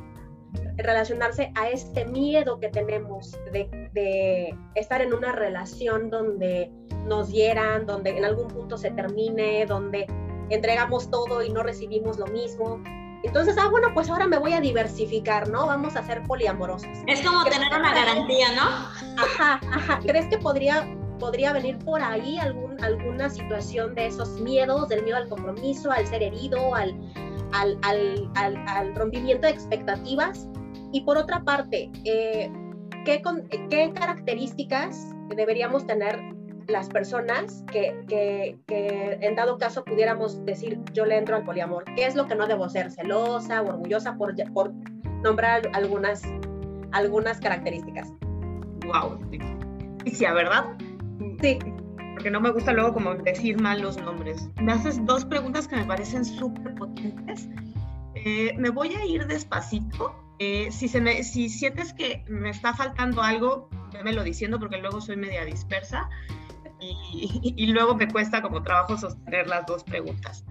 relacionarse 0.76 1.52
a 1.54 1.70
este 1.70 2.04
miedo 2.04 2.60
que 2.60 2.68
tenemos 2.68 3.32
de, 3.50 3.70
de, 3.94 4.54
estar 4.74 5.00
en 5.00 5.14
una 5.14 5.32
relación 5.32 6.10
donde 6.10 6.70
nos 7.06 7.32
hieran, 7.32 7.86
donde 7.86 8.10
en 8.10 8.26
algún 8.26 8.48
punto 8.48 8.76
se 8.76 8.90
termine, 8.90 9.64
donde 9.64 10.06
entregamos 10.50 11.10
todo 11.10 11.42
y 11.42 11.48
no 11.48 11.62
recibimos 11.62 12.18
lo 12.18 12.26
mismo. 12.26 12.78
Entonces, 13.22 13.56
ah, 13.58 13.68
bueno, 13.70 13.88
pues 13.94 14.10
ahora 14.10 14.26
me 14.26 14.38
voy 14.38 14.52
a 14.52 14.60
diversificar, 14.60 15.48
¿no? 15.48 15.66
Vamos 15.66 15.96
a 15.96 16.02
ser 16.04 16.22
poliamorosos. 16.24 16.90
Es 17.06 17.22
como 17.22 17.44
tener 17.44 17.68
una 17.68 17.94
garantía, 17.94 18.48
¿no? 18.54 18.62
Ajá, 19.22 19.60
ajá. 19.72 20.00
¿Crees 20.00 20.26
que 20.26 20.38
podría, 20.38 20.88
podría 21.18 21.52
venir 21.52 21.78
por 21.78 22.02
ahí 22.02 22.38
algún, 22.38 22.82
alguna 22.82 23.30
situación 23.30 23.94
de 23.94 24.06
esos 24.06 24.40
miedos, 24.40 24.88
del 24.88 25.04
miedo 25.04 25.16
al 25.16 25.28
compromiso, 25.28 25.92
al 25.92 26.06
ser 26.06 26.22
herido, 26.22 26.74
al, 26.74 26.98
al, 27.52 27.78
al, 27.82 28.64
al, 28.66 28.94
rompimiento 28.96 29.46
de 29.46 29.52
expectativas? 29.52 30.48
Y 30.92 31.02
por 31.02 31.16
otra 31.16 31.42
parte, 31.44 31.90
eh, 32.04 32.50
¿qué, 33.04 33.22
¿qué 33.70 33.92
características 33.94 35.14
deberíamos 35.36 35.86
tener 35.86 36.18
las 36.68 36.88
personas 36.88 37.64
que, 37.70 38.04
que, 38.08 38.58
que, 38.66 39.18
en 39.20 39.34
dado 39.34 39.58
caso 39.58 39.84
pudiéramos 39.84 40.44
decir 40.44 40.80
yo 40.92 41.06
le 41.06 41.18
entro 41.18 41.36
al 41.36 41.44
poliamor? 41.44 41.84
¿Qué 41.96 42.06
es 42.06 42.14
lo 42.14 42.26
que 42.26 42.34
no 42.34 42.46
debo 42.46 42.68
ser? 42.68 42.90
¿Celosa 42.90 43.62
o 43.62 43.68
orgullosa 43.68 44.16
por, 44.16 44.34
por 44.52 44.72
nombrar 45.22 45.68
algunas, 45.72 46.22
algunas 46.92 47.40
características? 47.40 48.12
Wow, 48.86 49.18
sí, 50.06 50.24
¿verdad? 50.24 50.64
Sí. 51.40 51.58
Porque 52.14 52.30
no 52.30 52.40
me 52.40 52.50
gusta 52.50 52.72
luego 52.72 52.92
como 52.92 53.14
decir 53.14 53.60
mal 53.60 53.80
los 53.80 53.96
nombres. 53.96 54.48
Me 54.60 54.72
haces 54.72 55.04
dos 55.06 55.24
preguntas 55.24 55.66
que 55.66 55.76
me 55.76 55.84
parecen 55.84 56.24
súper 56.24 56.74
potentes. 56.74 57.48
Eh, 58.14 58.52
me 58.58 58.70
voy 58.70 58.94
a 58.94 59.04
ir 59.04 59.26
despacito. 59.26 60.14
Eh, 60.38 60.70
si, 60.70 60.88
se 60.88 61.00
me, 61.00 61.22
si 61.22 61.48
sientes 61.48 61.92
que 61.92 62.24
me 62.28 62.50
está 62.50 62.74
faltando 62.74 63.22
algo, 63.22 63.68
lo 64.10 64.24
diciendo 64.24 64.58
porque 64.58 64.78
luego 64.78 65.00
soy 65.00 65.16
media 65.16 65.44
dispersa 65.44 66.08
y, 66.82 67.66
luego 67.68 67.94
me 67.94 68.08
cuesta 68.08 68.42
como 68.42 68.62
trabajo 68.62 68.96
sostener 68.96 69.46
las 69.46 69.66
dos 69.66 69.84
preguntas. 69.84 70.44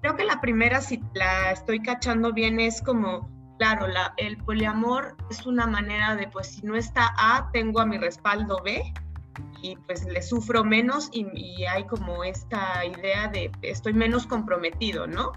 Creo 0.00 0.16
que 0.16 0.24
la 0.24 0.40
primera, 0.40 0.80
si 0.80 1.02
la 1.14 1.50
estoy 1.50 1.80
cachando 1.80 2.32
bien, 2.32 2.60
es 2.60 2.80
como, 2.80 3.28
claro, 3.58 3.88
la, 3.88 4.14
el 4.16 4.36
poliamor 4.38 5.16
es 5.30 5.44
una 5.46 5.66
manera 5.66 6.14
de, 6.14 6.28
pues 6.28 6.48
si 6.48 6.62
no 6.62 6.76
está 6.76 7.12
A, 7.18 7.50
tengo 7.52 7.80
a 7.80 7.86
mi 7.86 7.98
respaldo 7.98 8.60
B 8.64 8.92
y 9.60 9.76
pues 9.86 10.04
le 10.04 10.22
sufro 10.22 10.64
menos 10.64 11.10
y, 11.12 11.26
y 11.34 11.64
hay 11.64 11.84
como 11.84 12.22
esta 12.22 12.84
idea 12.84 13.28
de 13.28 13.50
estoy 13.62 13.92
menos 13.92 14.26
comprometido, 14.26 15.06
¿no? 15.06 15.32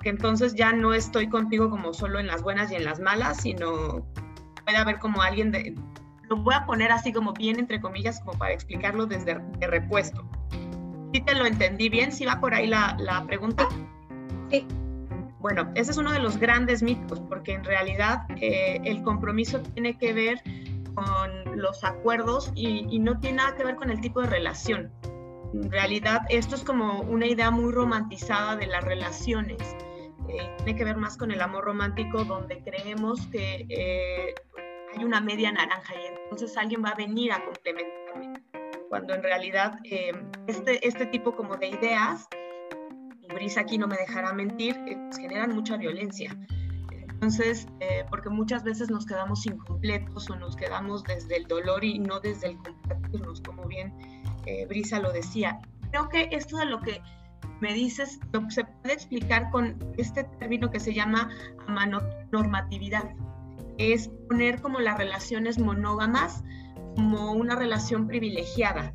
Que 0.00 0.10
entonces 0.10 0.54
ya 0.54 0.72
no 0.72 0.94
estoy 0.94 1.28
contigo 1.28 1.68
como 1.68 1.92
solo 1.92 2.20
en 2.20 2.28
las 2.28 2.42
buenas 2.42 2.70
y 2.70 2.76
en 2.76 2.84
las 2.84 3.00
malas, 3.00 3.38
sino 3.38 4.06
puede 4.64 4.76
haber 4.76 5.00
como 5.00 5.22
alguien 5.22 5.50
de, 5.50 5.74
lo 6.28 6.36
voy 6.36 6.54
a 6.54 6.66
poner 6.66 6.92
así 6.92 7.12
como 7.12 7.32
bien 7.32 7.58
entre 7.58 7.80
comillas, 7.80 8.20
como 8.20 8.38
para 8.38 8.52
explicarlo 8.52 9.06
desde 9.06 9.38
de 9.58 9.66
repuesto. 9.66 10.24
¿Sí 11.12 11.20
te 11.20 11.34
lo 11.34 11.46
entendí 11.46 11.88
bien? 11.88 12.12
¿Sí 12.12 12.24
va 12.24 12.40
por 12.40 12.54
ahí 12.54 12.66
la, 12.66 12.96
la 12.98 13.24
pregunta? 13.24 13.68
Sí. 14.50 14.66
Bueno, 15.40 15.70
ese 15.74 15.92
es 15.92 15.96
uno 15.96 16.12
de 16.12 16.18
los 16.18 16.38
grandes 16.38 16.82
mitos, 16.82 17.20
porque 17.20 17.52
en 17.52 17.64
realidad 17.64 18.26
eh, 18.40 18.80
el 18.84 19.02
compromiso 19.02 19.60
tiene 19.60 19.96
que 19.96 20.12
ver 20.12 20.42
con 20.94 21.60
los 21.60 21.84
acuerdos 21.84 22.50
y, 22.54 22.86
y, 22.90 22.98
no 22.98 23.20
tiene 23.20 23.36
nada 23.36 23.54
que 23.54 23.64
ver 23.64 23.76
con 23.76 23.90
el 23.90 24.00
tipo 24.00 24.22
de 24.22 24.28
relación. 24.28 24.90
En 25.54 25.70
realidad, 25.70 26.22
esto 26.30 26.54
es 26.56 26.64
como 26.64 27.00
una 27.02 27.26
idea 27.26 27.50
muy 27.50 27.70
romantizada 27.72 28.56
de 28.56 28.66
las 28.66 28.82
relaciones. 28.82 29.58
Eh, 30.28 30.50
tiene 30.58 30.76
que 30.76 30.84
ver 30.84 30.96
más 30.96 31.16
con 31.16 31.30
el 31.30 31.40
amor 31.40 31.64
romántico, 31.64 32.24
donde 32.24 32.60
creemos 32.62 33.26
que 33.28 33.66
eh, 33.68 34.34
hay 34.96 35.04
una 35.04 35.20
media 35.20 35.52
naranja 35.52 35.94
y 35.94 36.06
entonces 36.06 36.56
alguien 36.56 36.82
va 36.84 36.90
a 36.90 36.94
venir 36.94 37.32
a 37.32 37.44
complementarme. 37.44 38.42
Cuando 38.88 39.14
en 39.14 39.22
realidad 39.22 39.78
eh, 39.84 40.12
este, 40.46 40.86
este 40.86 41.06
tipo 41.06 41.34
como 41.34 41.56
de 41.56 41.68
ideas, 41.68 42.26
y 43.20 43.34
Brisa 43.34 43.60
aquí 43.60 43.78
no 43.78 43.86
me 43.86 43.96
dejará 43.96 44.32
mentir, 44.32 44.76
eh, 44.86 44.96
pues 45.06 45.18
generan 45.18 45.54
mucha 45.54 45.76
violencia. 45.76 46.36
Entonces, 46.90 47.66
eh, 47.80 48.04
porque 48.10 48.28
muchas 48.28 48.62
veces 48.62 48.90
nos 48.90 49.06
quedamos 49.06 49.46
incompletos 49.46 50.28
o 50.30 50.36
nos 50.36 50.54
quedamos 50.54 51.02
desde 51.04 51.36
el 51.36 51.46
dolor 51.46 51.82
y 51.82 51.98
no 51.98 52.20
desde 52.20 52.48
el 52.48 52.58
compartirnos, 52.58 53.40
como 53.40 53.64
bien 53.66 53.92
Brisa 54.68 55.00
lo 55.00 55.10
decía. 55.10 55.58
Creo 55.90 56.08
que 56.08 56.28
esto 56.30 56.56
de 56.58 56.66
lo 56.66 56.80
que 56.80 57.02
me 57.60 57.72
dices 57.72 58.20
lo, 58.32 58.48
se 58.48 58.64
puede 58.64 58.94
explicar 58.94 59.50
con 59.50 59.76
este 59.96 60.22
término 60.38 60.70
que 60.70 60.78
se 60.78 60.94
llama 60.94 61.30
normatividad 62.30 63.10
es 63.78 64.08
poner 64.28 64.60
como 64.60 64.80
las 64.80 64.98
relaciones 64.98 65.58
monógamas 65.58 66.42
como 66.96 67.32
una 67.32 67.56
relación 67.56 68.06
privilegiada, 68.06 68.94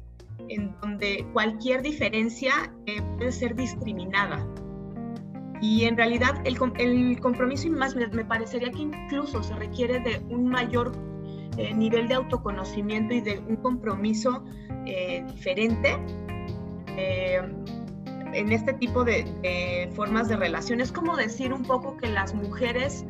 en 0.50 0.76
donde 0.82 1.26
cualquier 1.34 1.82
diferencia 1.82 2.74
eh, 2.88 3.02
puede 3.18 3.32
ser 3.32 3.56
discriminada. 3.56 4.46
Y 5.62 5.84
en 5.84 5.96
realidad 5.96 6.42
el, 6.44 6.58
el 6.80 7.20
compromiso, 7.20 7.68
y 7.68 7.70
más 7.70 7.96
me, 7.96 8.08
parecería 8.26 8.72
que 8.72 8.80
incluso 8.80 9.44
se 9.44 9.56
requiere 9.56 10.00
de 10.00 10.20
un 10.30 10.48
mayor 10.48 10.92
eh, 11.58 11.74
nivel 11.74 12.08
de 12.08 12.16
autoconocimiento 12.16 13.14
y 13.14 13.22
de 13.22 13.38
un 13.40 13.58
compromiso 13.58 14.44
eh, 14.88 15.24
diferente 15.28 15.96
en 18.34 18.52
este 18.52 18.74
tipo 18.74 19.04
de, 19.04 19.24
de, 19.42 19.92
formas 19.96 20.28
de 20.28 20.38
relación. 20.38 20.82
Es 20.82 20.92
como 20.92 21.16
decir 21.16 21.54
un 21.54 21.64
poco 21.64 21.98
que 21.98 22.08
las 22.08 22.34
mujeres 22.34 23.06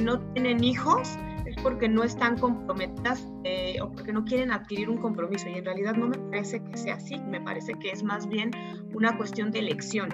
no 0.00 0.20
tienen 0.32 0.62
hijos 0.62 1.18
es 1.46 1.54
porque 1.62 1.88
no 1.88 2.02
están 2.02 2.36
comprometidas 2.38 3.24
eh, 3.44 3.78
o 3.80 3.90
porque 3.90 4.12
no 4.12 4.24
quieren 4.24 4.50
adquirir 4.50 4.90
un 4.90 4.98
compromiso. 4.98 5.48
Y 5.48 5.58
en 5.58 5.64
realidad 5.64 5.94
no 5.94 6.08
me 6.08 6.18
parece 6.18 6.62
que 6.62 6.76
sea 6.76 6.96
así, 6.96 7.18
me 7.18 7.40
parece 7.40 7.74
que 7.74 7.90
es 7.90 8.02
más 8.02 8.28
bien 8.28 8.50
una 8.94 9.16
cuestión 9.16 9.50
de 9.50 9.60
elección. 9.60 10.08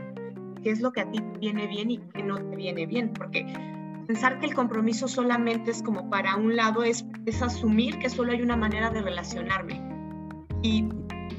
¿Qué 0.62 0.70
es 0.70 0.80
lo 0.80 0.92
que 0.92 1.00
a 1.00 1.10
ti 1.10 1.20
viene 1.40 1.66
bien 1.66 1.90
y 1.90 1.98
qué 2.14 2.22
no 2.22 2.36
te 2.36 2.56
viene 2.56 2.86
bien? 2.86 3.12
Porque 3.12 3.46
pensar 4.06 4.38
que 4.38 4.46
el 4.46 4.54
compromiso 4.54 5.08
solamente 5.08 5.70
es 5.70 5.82
como 5.82 6.08
para 6.10 6.36
un 6.36 6.54
lado 6.54 6.84
es, 6.84 7.04
es 7.26 7.42
asumir 7.42 7.98
que 7.98 8.10
solo 8.10 8.32
hay 8.32 8.42
una 8.42 8.56
manera 8.56 8.90
de 8.90 9.00
relacionarme. 9.00 9.80
Y 10.62 10.88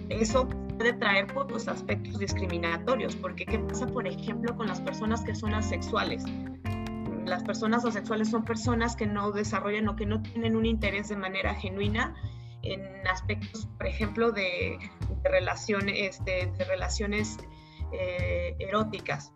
eso 0.10 0.50
puede 0.78 0.94
traer 0.94 1.28
los 1.50 1.68
aspectos 1.68 2.20
discriminatorios, 2.20 3.16
porque 3.16 3.46
¿qué 3.46 3.60
pasa, 3.60 3.86
por 3.86 4.08
ejemplo, 4.08 4.56
con 4.58 4.68
las 4.68 4.82
personas 4.82 5.24
que 5.24 5.36
son 5.36 5.54
asexuales? 5.54 6.26
Las 7.26 7.44
personas 7.44 7.86
asexuales 7.86 8.30
son 8.30 8.46
personas 8.46 8.96
que 8.96 9.06
no 9.06 9.32
desarrollan 9.32 9.88
o 9.90 9.96
que 9.96 10.06
no 10.06 10.22
tienen 10.22 10.56
un 10.56 10.66
interés 10.66 11.10
de 11.10 11.16
manera 11.16 11.56
genuina 11.56 12.16
en 12.62 13.06
aspectos, 13.08 13.68
por 13.78 13.88
ejemplo, 13.88 14.32
de, 14.32 14.78
relaciones, 15.24 16.24
de, 16.26 16.52
relaciones 16.68 17.38
eh, 17.92 18.56
eróticas. 18.60 19.34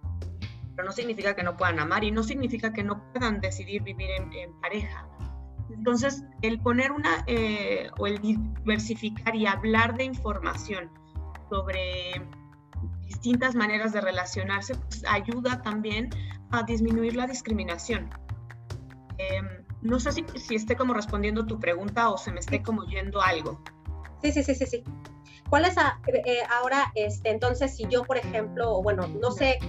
Pero 0.76 0.88
no 0.88 0.92
significa 0.92 1.36
que 1.36 1.44
no 1.44 1.58
puedan 1.58 1.80
amar 1.80 2.04
y 2.04 2.12
no 2.12 2.24
significa 2.24 2.72
que 2.72 2.84
no 2.84 3.12
puedan 3.12 3.42
decidir 3.42 3.84
vivir 3.84 4.10
en, 4.12 4.60
pareja. 4.62 5.08
Entonces, 5.70 6.24
el 6.42 6.60
poner 6.62 6.92
una 6.92 7.24
eh, 7.28 7.90
o 7.98 8.08
el 8.08 8.20
diversificar 8.20 9.36
y 9.36 9.48
hablar 9.48 9.98
de 9.98 10.06
información 10.06 10.90
sobre 11.50 12.22
distintas 13.08 13.56
maneras 13.56 13.94
de 13.94 14.02
relacionarse, 14.02 14.76
pues 14.76 15.04
ayuda 15.08 15.62
también 15.62 16.10
a 16.52 16.64
disminuir 16.64 17.16
la 17.16 17.28
discriminación. 17.28 18.10
Em, 19.18 19.66
no 19.82 20.00
sé 20.00 20.12
si, 20.12 20.26
si 20.36 20.56
esté 20.56 20.76
como 20.76 20.94
respondiendo 20.94 21.46
tu 21.46 21.60
pregunta 21.60 22.10
o 22.10 22.18
se 22.18 22.32
me 22.32 22.40
esté 22.40 22.62
como 22.62 22.84
yendo 22.86 23.22
algo. 23.22 23.62
Sí, 24.22 24.32
sí, 24.32 24.44
sí, 24.44 24.56
sí, 24.56 24.66
sí. 24.66 24.84
¿Cuál 25.50 25.66
es 25.66 25.76
eh, 25.78 26.40
ahora, 26.50 26.92
este, 26.96 27.30
entonces, 27.30 27.76
si 27.76 27.88
yo, 27.88 28.04
por 28.04 28.18
ejemplo, 28.18 28.82
bueno, 28.82 29.08
no 29.08 29.32
sé, 29.32 29.60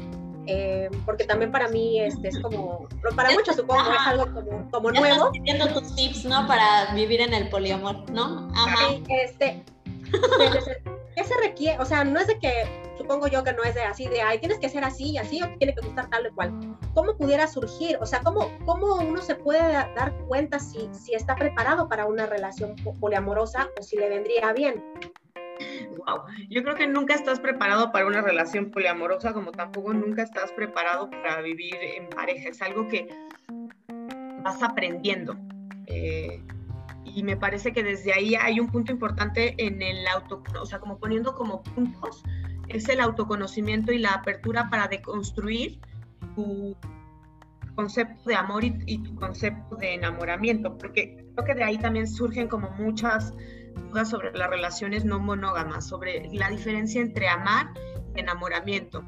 eh, 0.46 0.90
porque 1.04 1.24
también 1.24 1.52
para 1.52 1.68
mí 1.68 2.00
este, 2.00 2.28
es 2.28 2.40
como, 2.40 2.88
para 3.14 3.30
muchos 3.30 3.54
supongo 3.54 3.92
es 3.92 4.06
algo 4.06 4.24
como, 4.32 4.70
como 4.70 4.90
nuevo. 4.90 5.30
Estás 5.44 5.74
tus 5.74 5.94
tips, 5.94 6.24
¿no? 6.24 6.48
Para 6.48 6.92
vivir 6.94 7.20
en 7.20 7.32
el 7.32 7.48
poliamor, 7.48 8.10
¿no? 8.10 8.50
Ajá. 8.56 8.88
Sí, 8.88 9.04
este, 9.08 9.62
¿qué 11.14 11.24
se 11.24 11.36
requiere? 11.36 11.78
O 11.78 11.84
sea, 11.84 12.02
no 12.02 12.18
es 12.18 12.26
de 12.26 12.38
que 12.40 12.87
supongo 13.08 13.28
yo 13.28 13.42
que 13.42 13.54
no 13.54 13.62
es 13.64 13.74
de 13.74 13.80
así, 13.80 14.06
de, 14.06 14.20
ay, 14.20 14.38
tienes 14.38 14.58
que 14.58 14.68
ser 14.68 14.84
así 14.84 15.12
y 15.12 15.16
así, 15.16 15.42
o 15.42 15.48
tiene 15.56 15.74
que 15.74 15.80
gustar 15.80 16.10
tal 16.10 16.26
o 16.26 16.34
cual. 16.34 16.52
¿Cómo 16.92 17.16
pudiera 17.16 17.46
surgir? 17.46 17.96
O 18.02 18.06
sea, 18.06 18.20
¿cómo, 18.20 18.50
cómo 18.66 18.96
uno 18.96 19.22
se 19.22 19.34
puede 19.34 19.62
dar 19.62 20.14
cuenta 20.28 20.58
si, 20.58 20.90
si 20.92 21.14
está 21.14 21.34
preparado 21.34 21.88
para 21.88 22.04
una 22.04 22.26
relación 22.26 22.76
poliamorosa 23.00 23.70
o 23.80 23.82
si 23.82 23.96
le 23.96 24.10
vendría 24.10 24.52
bien? 24.52 24.84
Wow, 25.96 26.18
yo 26.50 26.62
creo 26.62 26.74
que 26.74 26.86
nunca 26.86 27.14
estás 27.14 27.40
preparado 27.40 27.92
para 27.92 28.06
una 28.06 28.20
relación 28.20 28.70
poliamorosa, 28.70 29.32
como 29.32 29.52
tampoco 29.52 29.94
nunca 29.94 30.22
estás 30.22 30.52
preparado 30.52 31.08
para 31.08 31.40
vivir 31.40 31.76
en 31.76 32.10
pareja. 32.10 32.50
Es 32.50 32.60
algo 32.60 32.88
que 32.88 33.08
vas 34.42 34.62
aprendiendo. 34.62 35.34
Eh, 35.86 36.42
y 37.04 37.22
me 37.22 37.38
parece 37.38 37.72
que 37.72 37.82
desde 37.82 38.12
ahí 38.12 38.34
hay 38.34 38.60
un 38.60 38.70
punto 38.70 38.92
importante 38.92 39.54
en 39.56 39.80
el 39.80 40.06
auto, 40.08 40.42
o 40.60 40.66
sea, 40.66 40.78
como 40.78 40.98
poniendo 40.98 41.34
como 41.34 41.62
puntos 41.62 42.22
es 42.68 42.88
el 42.88 43.00
autoconocimiento 43.00 43.92
y 43.92 43.98
la 43.98 44.10
apertura 44.10 44.68
para 44.70 44.88
deconstruir 44.88 45.80
tu 46.34 46.76
concepto 47.74 48.28
de 48.28 48.34
amor 48.34 48.64
y, 48.64 48.98
tu 48.98 49.14
concepto 49.14 49.76
de 49.76 49.94
enamoramiento, 49.94 50.76
porque 50.76 51.24
creo 51.34 51.46
que 51.46 51.54
de 51.54 51.64
ahí 51.64 51.78
también 51.78 52.08
surgen 52.08 52.48
como 52.48 52.70
muchas 52.70 53.32
dudas 53.90 54.10
sobre 54.10 54.32
las 54.32 54.50
relaciones 54.50 55.04
no 55.04 55.20
monógamas, 55.20 55.86
sobre 55.86 56.28
la 56.32 56.50
diferencia 56.50 57.00
entre 57.00 57.28
amar 57.28 57.68
y 58.16 58.20
enamoramiento. 58.20 59.04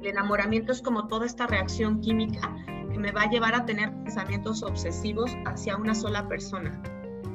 El 0.00 0.08
enamoramiento 0.08 0.72
es 0.72 0.82
como 0.82 1.06
toda 1.06 1.24
esta 1.24 1.46
reacción 1.46 2.00
química 2.00 2.54
que 2.90 2.98
me 2.98 3.12
va 3.12 3.22
a 3.22 3.30
llevar 3.30 3.54
a 3.54 3.64
tener 3.64 3.92
pensamientos 4.02 4.62
obsesivos 4.62 5.30
hacia 5.46 5.76
una 5.76 5.94
sola 5.94 6.28
persona. 6.28 6.82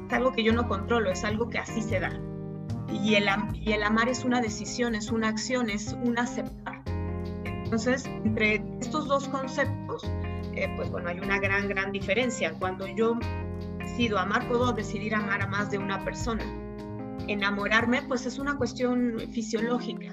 Es 0.06 0.12
algo 0.12 0.32
que 0.32 0.44
yo 0.44 0.52
no 0.52 0.68
controlo, 0.68 1.10
es 1.10 1.24
algo 1.24 1.48
que 1.48 1.58
así 1.58 1.80
se 1.80 2.00
da 2.00 2.10
y 2.90 3.14
el, 3.14 3.28
y 3.54 3.72
amar 3.72 4.08
es 4.08 4.24
una 4.24 4.40
decisión, 4.40 4.94
es 4.94 5.10
una 5.10 5.28
acción, 5.28 5.70
es 5.70 5.96
un 6.04 6.18
aceptar. 6.18 6.82
Entonces, 7.44 8.04
entre 8.24 8.62
estos 8.80 9.06
dos 9.06 9.28
conceptos, 9.28 10.02
eh, 10.54 10.72
pues 10.76 10.90
bueno, 10.90 11.08
hay 11.08 11.20
una 11.20 11.38
gran, 11.38 11.68
gran 11.68 11.92
diferencia. 11.92 12.52
Cuando 12.58 12.86
yo 12.86 13.16
decido 13.78 14.18
amar, 14.18 14.48
puedo 14.48 14.72
decidir 14.72 15.14
amar 15.14 15.42
a 15.42 15.46
más 15.46 15.70
de 15.70 15.78
una 15.78 16.04
persona. 16.04 16.44
enamorarme, 17.28 18.02
pues 18.02 18.26
es 18.26 18.38
una 18.38 18.56
cuestión 18.56 19.20
fisiológica. 19.32 20.12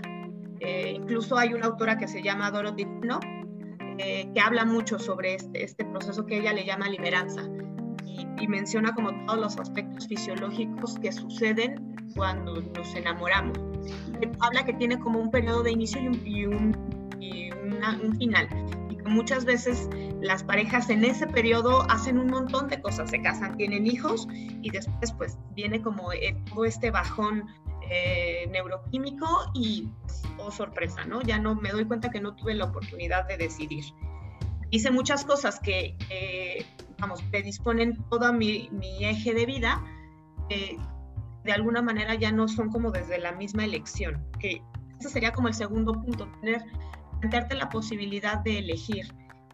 Eh, 0.60 0.94
incluso 0.96 1.38
hay 1.38 1.54
una 1.54 1.68
autora 1.68 1.98
que 1.98 2.08
se 2.08 2.22
llama 2.22 2.52
Dorothy 2.52 2.86
No, 2.86 3.20
eh, 3.98 4.30
que 4.34 4.40
habla 4.40 4.66
mucho 4.66 5.00
sobre 5.00 5.36
este, 5.36 5.64
este, 5.64 5.86
proceso 5.86 6.26
que 6.26 6.38
ella 6.38 6.54
le 6.54 6.66
llama 6.66 6.90
liberanza 6.90 7.42
y, 8.06 8.48
menciona 8.48 8.94
como 8.94 9.10
todos 9.26 9.40
los 9.40 9.58
aspectos 9.58 10.08
fisiológicos 10.08 11.00
que 11.00 11.12
suceden 11.12 11.97
cuando 12.18 12.62
nos 12.62 12.94
enamoramos. 12.96 13.58
Habla 14.42 14.66
que 14.66 14.74
tiene 14.74 15.00
como 15.00 15.20
un 15.20 15.32
periodo 15.32 15.64
de 15.64 15.72
inicio 15.72 16.02
y 16.02 16.08
un, 16.08 16.22
y 16.26 16.46
un, 16.46 17.18
y 17.22 17.52
un 17.52 18.18
final 18.18 18.50
muchas 19.08 19.46
veces 19.46 19.90
las 20.22 20.44
parejas 20.44 20.90
en 20.90 21.04
ese 21.04 21.28
periodo 21.28 21.90
hacen 21.90 22.20
un 22.20 22.28
montón 22.28 22.68
de 22.68 22.82
cosas, 22.82 23.10
se 23.10 23.22
casan, 23.22 23.58
tienen 23.58 23.88
hijos 23.88 24.28
y 24.62 24.70
después 24.70 25.12
pues 25.14 25.38
viene 25.56 25.82
como 25.82 26.12
eh, 26.14 26.36
todo 26.54 26.66
este 26.66 26.92
bajón 26.92 27.48
eh, 27.90 28.48
neuroquímico 28.52 29.28
y, 29.54 29.90
oh 30.38 30.52
sorpresa, 30.52 31.06
¿no? 31.06 31.22
Ya 31.22 31.40
no 31.40 31.56
me 31.56 31.70
doy 31.70 31.86
cuenta 31.86 32.10
que 32.10 32.20
no 32.20 32.36
tuve 32.36 32.54
la 32.54 32.66
oportunidad 32.66 33.28
de 33.28 33.38
decidir. 33.38 33.86
Hice 34.70 34.92
muchas 34.92 35.24
cosas 35.24 35.60
que, 35.60 35.96
vamos, 37.00 37.22
predisponen 37.32 37.98
todo 38.10 38.34
mi, 38.34 38.70
mi 38.74 39.06
eje 39.06 39.34
de 39.34 39.46
vida, 39.46 39.82
de 41.48 41.54
alguna 41.54 41.82
manera 41.82 42.14
ya 42.14 42.30
no 42.30 42.48
son 42.48 42.70
como 42.70 42.92
desde 42.92 43.18
la 43.20 43.32
misma 43.32 43.64
elección, 43.64 44.22
que 44.38 44.62
ese 45.00 45.10
sería 45.10 45.32
como 45.32 45.48
el 45.48 45.54
segundo 45.54 45.94
punto, 45.94 46.28
tener 46.42 46.62
plantearte 47.22 47.56
la 47.56 47.70
posibilidad 47.70 48.40
de 48.40 48.60
elegir. 48.60 49.08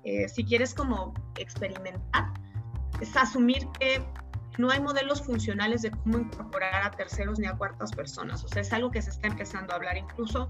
Eh, 0.04 0.28
si 0.28 0.44
quieres 0.44 0.74
como 0.74 1.14
experimentar, 1.38 2.34
es 3.00 3.16
asumir 3.16 3.68
que 3.80 4.04
no 4.58 4.72
hay 4.72 4.82
modelos 4.82 5.22
funcionales 5.22 5.84
de 5.84 5.92
cómo 5.92 6.18
incorporar 6.18 6.84
a 6.84 6.92
terceros 6.92 7.38
ni 7.38 7.46
a 7.46 7.56
cuartas 7.56 7.92
personas. 7.92 8.44
O 8.44 8.48
sea, 8.48 8.64
es 8.64 8.74
algo 8.74 8.90
que 8.90 9.02
se 9.02 9.12
está 9.12 9.28
empezando 9.28 9.72
a 9.72 9.76
hablar. 9.76 9.96
Incluso 9.96 10.48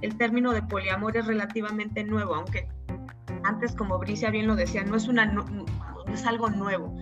el 0.00 0.16
término 0.16 0.52
de 0.52 0.62
poliamor 0.62 1.16
es 1.16 1.26
relativamente 1.26 2.04
nuevo, 2.04 2.36
aunque 2.36 2.68
antes, 3.42 3.74
como 3.74 3.98
Bricia 3.98 4.30
bien 4.30 4.46
lo 4.46 4.54
decía, 4.54 4.84
no 4.84 4.96
es, 4.96 5.08
una, 5.08 5.26
no, 5.26 5.44
es 6.06 6.24
algo 6.24 6.48
nuevo, 6.50 6.94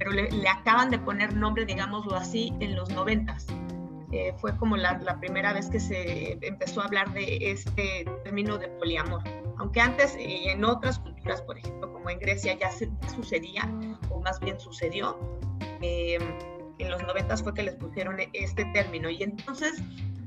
pero 0.00 0.10
le, 0.12 0.30
le, 0.30 0.48
acaban 0.48 0.90
de 0.90 0.98
poner 0.98 1.36
nombre, 1.36 1.64
digámoslo 1.66 2.16
así, 2.16 2.52
en 2.58 2.74
los 2.74 2.88
noventas. 2.90 3.46
Eh, 4.12 4.34
fue 4.38 4.56
como 4.56 4.76
la, 4.76 4.98
primera 5.20 5.52
vez 5.52 5.70
que 5.70 5.78
se 5.78 6.32
empezó 6.44 6.80
a 6.80 6.86
hablar 6.86 7.12
de 7.12 7.52
este 7.52 8.04
término 8.24 8.58
de 8.58 8.68
poliamor. 8.68 9.22
Aunque 9.58 9.80
antes 9.80 10.16
y 10.18 10.48
en 10.48 10.64
otras 10.64 10.98
culturas, 10.98 11.42
por 11.42 11.58
ejemplo, 11.58 11.92
como 11.92 12.10
en 12.10 12.18
Grecia, 12.18 12.58
ya, 12.58 12.70
se, 12.72 12.90
sucedía, 13.14 13.70
o 14.08 14.20
más 14.20 14.40
bien 14.40 14.58
sucedió, 14.58 15.16
em, 15.80 16.22
en 16.78 16.90
los 16.90 17.02
noventas 17.04 17.42
fue 17.42 17.54
que 17.54 17.62
les 17.62 17.76
pusieron 17.76 18.16
este 18.32 18.64
término. 18.72 19.10
Y 19.10 19.22
entonces, 19.22 19.80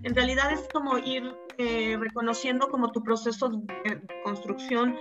en 0.03 0.15
realidad 0.15 0.51
es 0.51 0.67
como 0.71 0.97
ir 0.97 1.35
eh, 1.57 1.97
reconociendo 1.99 2.67
como 2.67 2.91
tu 2.91 3.03
proceso 3.03 3.49
de 3.49 4.01
construcción. 4.23 4.95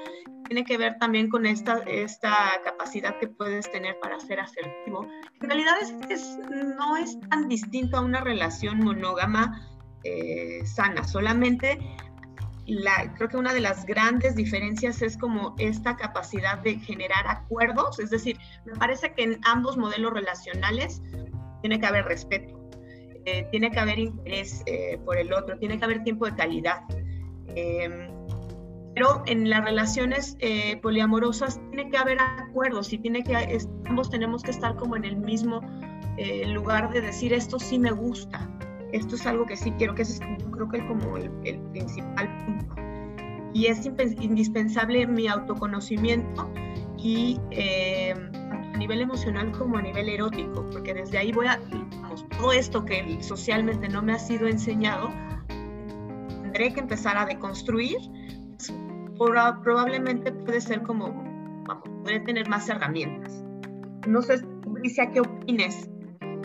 Tiene 0.46 0.64
que 0.64 0.76
ver 0.76 0.98
también 0.98 1.28
con 1.28 1.46
esta, 1.46 1.78
esta 1.86 2.60
capacidad 2.64 3.18
que 3.18 3.28
puedes 3.28 3.70
tener 3.70 3.98
para 4.00 4.18
ser 4.20 4.40
asertivo. 4.40 5.06
En 5.40 5.48
realidad 5.48 5.74
es, 5.80 6.38
no 6.78 6.96
es 6.96 7.18
tan 7.30 7.48
distinto 7.48 7.96
a 7.96 8.00
una 8.00 8.20
relación 8.20 8.78
monógama 8.78 9.68
eh, 10.04 10.64
sana, 10.66 11.04
solamente 11.04 11.78
la, 12.66 13.12
creo 13.14 13.28
que 13.28 13.36
una 13.36 13.52
de 13.52 13.60
las 13.60 13.84
grandes 13.86 14.36
diferencias 14.36 15.02
es 15.02 15.16
como 15.16 15.54
esta 15.58 15.96
capacidad 15.96 16.58
de 16.58 16.78
generar 16.78 17.26
acuerdos, 17.26 17.98
es 17.98 18.10
decir, 18.10 18.38
me 18.64 18.74
parece 18.74 19.14
que 19.14 19.24
en 19.24 19.40
ambos 19.44 19.76
modelos 19.76 20.12
relacionales 20.12 21.02
tiene 21.60 21.80
que 21.80 21.86
haber 21.86 22.04
respeto, 22.04 22.61
eh, 23.24 23.46
tiene 23.50 23.70
que 23.70 23.78
haber 23.78 23.98
interés 23.98 24.62
eh, 24.66 24.98
por 25.04 25.16
el 25.16 25.32
otro, 25.32 25.58
tiene 25.58 25.78
que 25.78 25.84
haber 25.84 26.02
tiempo 26.02 26.26
de 26.26 26.34
calidad. 26.34 26.82
Em, 27.54 28.12
pero 28.94 29.22
en 29.26 29.48
las 29.48 29.64
relaciones 29.64 30.36
eh, 30.40 30.76
poliamorosas 30.82 31.60
tiene 31.70 31.90
que 31.90 31.96
haber 31.96 32.18
acuerdos 32.20 32.92
y 32.92 32.98
tiene 32.98 33.22
que, 33.24 33.58
ambos 33.86 34.10
tenemos 34.10 34.42
que 34.42 34.50
estar 34.50 34.76
como 34.76 34.96
en 34.96 35.04
el 35.04 35.16
mismo 35.16 35.60
eh, 36.18 36.46
lugar 36.48 36.92
de 36.92 37.00
decir 37.00 37.32
esto 37.32 37.58
sí 37.58 37.78
me 37.78 37.90
gusta, 37.90 38.50
esto 38.92 39.14
es 39.14 39.26
algo 39.26 39.46
que 39.46 39.56
sí 39.56 39.72
quiero, 39.72 39.94
que 39.94 40.02
ese 40.02 40.22
es 40.22 40.44
creo 40.50 40.68
que 40.68 40.78
es 40.78 40.84
como 40.84 41.16
el, 41.16 41.30
principal 41.72 42.44
punto. 42.44 42.74
Y 43.54 43.66
es 43.66 43.84
indispensable 43.86 45.06
mi 45.06 45.26
autoconocimiento 45.26 46.50
y 46.98 47.38
eh, 47.50 48.14
a 48.72 48.76
nivel 48.76 49.00
emocional 49.00 49.52
como 49.52 49.76
a 49.76 49.82
nivel 49.82 50.08
erótico, 50.08 50.66
porque 50.70 50.94
desde 50.94 51.18
ahí 51.18 51.32
voy 51.32 51.46
a, 51.46 51.60
todo 52.38 52.52
esto 52.52 52.84
que 52.84 53.22
socialmente 53.22 53.88
no 53.88 54.02
me 54.02 54.12
ha 54.12 54.18
sido 54.18 54.46
enseñado, 54.48 55.10
tendré 56.42 56.72
que 56.72 56.80
empezar 56.80 57.16
a 57.16 57.26
deconstruir 57.26 57.96
probablemente 59.62 60.32
puede 60.32 60.60
ser 60.60 60.82
como, 60.82 61.12
vamos, 61.66 61.84
puede 62.02 62.20
tener 62.20 62.48
más 62.48 62.68
herramientas. 62.68 63.44
No 64.06 64.22
sé, 64.22 64.40
Alicia, 64.76 65.10
¿qué 65.10 65.20
opines? 65.20 65.88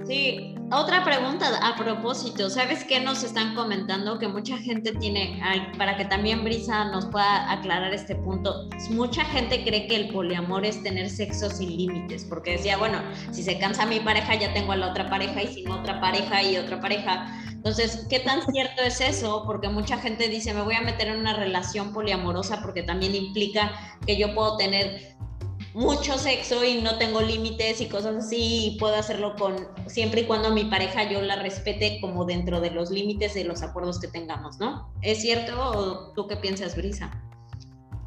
Sí, 0.06 0.56
otra 0.72 1.04
pregunta 1.04 1.48
a 1.62 1.76
propósito. 1.76 2.50
¿Sabes 2.50 2.84
qué 2.84 3.00
nos 3.00 3.24
están 3.24 3.56
comentando? 3.56 4.20
Que 4.20 4.28
mucha 4.28 4.58
gente 4.58 4.92
tiene, 4.94 5.42
para 5.78 5.96
que 5.96 6.06
también 6.06 6.44
Brisa 6.44 6.86
nos 6.86 7.06
pueda 7.06 7.52
aclarar 7.52 7.94
este 7.94 8.16
punto, 8.16 8.68
mucha 8.90 9.24
gente 9.26 9.64
cree 9.64 9.88
que 9.88 9.96
el 9.96 10.10
poliamor 10.10 10.66
es 10.66 10.82
tener 10.84 11.10
sexo 11.10 11.50
sin 11.50 11.78
límites, 11.78 12.26
porque 12.26 12.52
decía, 12.52 12.78
bueno, 12.78 13.02
si 13.32 13.44
se 13.44 13.58
cansa 13.60 13.86
mi 13.86 14.00
pareja, 14.00 14.36
ya 14.36 14.54
tengo 14.54 14.74
a 14.74 14.78
la 14.78 14.90
otra 14.90 15.10
pareja 15.10 15.42
y 15.44 15.48
sin 15.54 15.72
otra 15.72 16.02
pareja 16.02 16.44
y 16.44 16.58
otra 16.58 16.82
pareja. 16.82 17.28
Entonces, 17.52 18.06
¿qué 18.10 18.20
tan 18.20 18.42
cierto 18.52 18.82
es 18.82 19.02
eso? 19.02 19.44
Porque 19.46 19.70
mucha 19.70 19.98
gente 19.98 20.28
dice, 20.28 20.54
me 20.54 20.62
voy 20.62 20.76
a 20.76 20.82
meter 20.82 21.08
en 21.08 21.20
una 21.20 21.34
relación 21.34 21.94
poliamorosa 21.94 22.62
porque 22.62 22.84
también 22.84 23.16
implica 23.16 23.72
que 24.06 24.18
yo 24.18 24.34
puedo 24.36 24.58
tener 24.58 25.16
mucho 25.78 26.18
sexo 26.18 26.64
y 26.64 26.82
no 26.82 26.98
tengo 26.98 27.22
límites 27.22 27.82
y 27.82 27.88
cosas 27.88 28.16
así 28.16 28.66
y 28.66 28.80
puedo 28.80 28.96
hacerlo 28.96 29.36
con 29.36 29.68
siempre 29.86 30.22
y 30.22 30.26
cuando 30.26 30.50
mi 30.50 30.66
pareja 30.66 31.08
yo 31.08 31.22
la 31.22 31.36
respete 31.36 32.00
como 32.02 32.26
dentro 32.26 32.60
de 32.62 32.72
los 32.72 32.90
límites 32.90 33.36
de 33.36 33.44
los 33.44 33.62
acuerdos 33.62 34.00
que 34.00 34.08
tengamos, 34.08 34.58
¿no? 34.60 34.92
¿Es 35.04 35.22
cierto 35.22 35.54
o 35.62 36.14
tú 36.14 36.26
qué 36.28 36.36
piensas, 36.36 36.76
Brisa? 36.76 37.12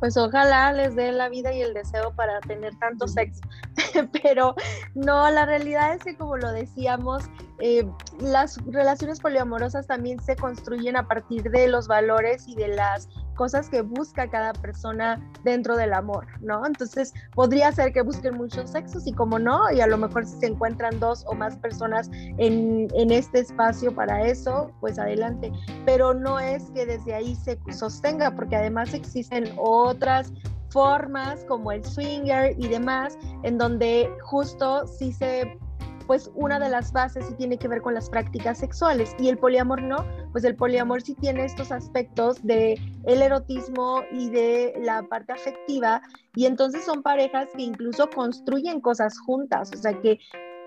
pues 0.00 0.16
ojalá 0.16 0.72
les 0.72 0.96
dé 0.96 1.12
la 1.12 1.28
vida 1.28 1.52
y 1.52 1.60
el 1.60 1.74
deseo 1.74 2.12
para 2.14 2.40
tener 2.40 2.74
tanto 2.78 3.06
sexo. 3.06 3.42
Pero 4.22 4.54
no, 4.94 5.30
la 5.30 5.44
realidad 5.44 5.94
es 5.94 6.02
que 6.02 6.16
como 6.16 6.38
lo 6.38 6.50
decíamos, 6.52 7.24
eh, 7.60 7.86
las 8.18 8.56
relaciones 8.66 9.20
poliamorosas 9.20 9.86
también 9.86 10.18
se 10.20 10.36
construyen 10.36 10.96
a 10.96 11.06
partir 11.06 11.42
de 11.50 11.68
los 11.68 11.86
valores 11.86 12.48
y 12.48 12.54
de 12.54 12.68
las 12.68 13.10
cosas 13.40 13.70
que 13.70 13.80
busca 13.80 14.28
cada 14.28 14.52
persona 14.52 15.18
dentro 15.44 15.74
del 15.74 15.94
amor, 15.94 16.26
¿no? 16.42 16.66
Entonces 16.66 17.14
podría 17.34 17.72
ser 17.72 17.90
que 17.94 18.02
busquen 18.02 18.36
muchos 18.36 18.68
sexos 18.68 19.06
y 19.06 19.14
como 19.14 19.38
no, 19.38 19.72
y 19.72 19.80
a 19.80 19.86
lo 19.86 19.96
mejor 19.96 20.26
si 20.26 20.38
se 20.40 20.46
encuentran 20.48 21.00
dos 21.00 21.24
o 21.26 21.32
más 21.32 21.56
personas 21.56 22.10
en, 22.12 22.88
en 22.94 23.10
este 23.10 23.38
espacio 23.38 23.94
para 23.94 24.26
eso, 24.26 24.70
pues 24.80 24.98
adelante. 24.98 25.50
Pero 25.86 26.12
no 26.12 26.38
es 26.38 26.70
que 26.72 26.84
desde 26.84 27.14
ahí 27.14 27.34
se 27.34 27.58
sostenga, 27.72 28.30
porque 28.32 28.56
además 28.56 28.92
existen 28.92 29.54
otras 29.56 30.34
formas 30.68 31.42
como 31.48 31.72
el 31.72 31.82
swinger 31.82 32.54
y 32.58 32.68
demás, 32.68 33.16
en 33.42 33.56
donde 33.56 34.10
justo 34.20 34.86
sí 34.86 35.14
se 35.14 35.58
pues 36.06 36.28
una 36.34 36.58
de 36.58 36.68
las 36.68 36.92
bases 36.92 37.24
sí 37.24 37.34
tiene 37.34 37.56
que 37.56 37.68
ver 37.68 37.82
con 37.82 37.94
las 37.94 38.10
prácticas 38.10 38.58
sexuales 38.58 39.14
y 39.20 39.28
el 39.28 39.38
poliamor 39.38 39.80
no, 39.80 40.04
pues 40.32 40.44
el 40.44 40.56
poliamor 40.56 41.02
sí 41.02 41.14
tiene 41.14 41.44
estos 41.44 41.72
aspectos 41.72 42.42
de 42.42 42.80
el 43.04 43.22
erotismo 43.22 44.02
y 44.12 44.30
de 44.30 44.74
la 44.82 45.02
parte 45.02 45.32
afectiva 45.32 46.02
y 46.34 46.46
entonces 46.46 46.84
son 46.84 47.02
parejas 47.02 47.48
que 47.56 47.62
incluso 47.62 48.08
construyen 48.08 48.80
cosas 48.80 49.18
juntas, 49.18 49.72
o 49.72 49.76
sea 49.76 49.98
que 50.00 50.18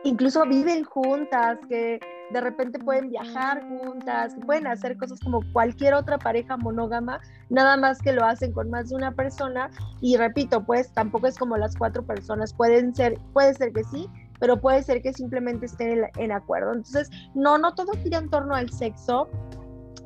incluso 0.04 0.46
viven 0.46 0.84
juntas, 0.84 1.60
que 1.68 2.00
de 2.32 2.42
repente 2.42 2.80
pueden 2.80 3.10
viajar 3.10 3.64
juntas, 3.68 4.36
pueden 4.46 4.68
hacer 4.68 4.98
cosas 4.98 5.20
como 5.20 5.42
cualquier 5.54 5.94
otra 5.94 6.18
pareja 6.18 6.58
monógama, 6.58 7.22
nada 7.50 7.78
más 7.78 8.02
que 8.02 8.12
lo 8.12 8.26
hacen 8.26 8.52
con 8.52 8.70
más 8.70 8.90
de 8.90 8.96
una 8.96 9.12
persona 9.12 9.70
y 10.02 10.18
repito, 10.18 10.64
pues 10.66 10.92
tampoco 10.94 11.28
es 11.28 11.38
como 11.38 11.58
las 11.58 11.76
cuatro 11.76 12.04
personas, 12.04 12.54
pueden 12.54 12.96
ser, 12.96 13.20
puede 13.34 13.54
ser 13.54 13.72
que 13.72 13.84
sí, 13.84 14.10
pero 14.44 14.60
puede 14.60 14.84
ser 14.84 15.02
que 15.02 15.14
simplemente 15.14 15.68
estén 15.68 16.04
en, 16.18 16.32
acuerdo. 16.34 16.74
Entonces, 16.74 17.10
no, 17.34 17.58
no 17.58 17.76
todo 17.76 17.94
gira 17.94 18.18
en 18.18 18.30
torno 18.30 18.54
al 18.54 18.70
sexo. 18.72 19.30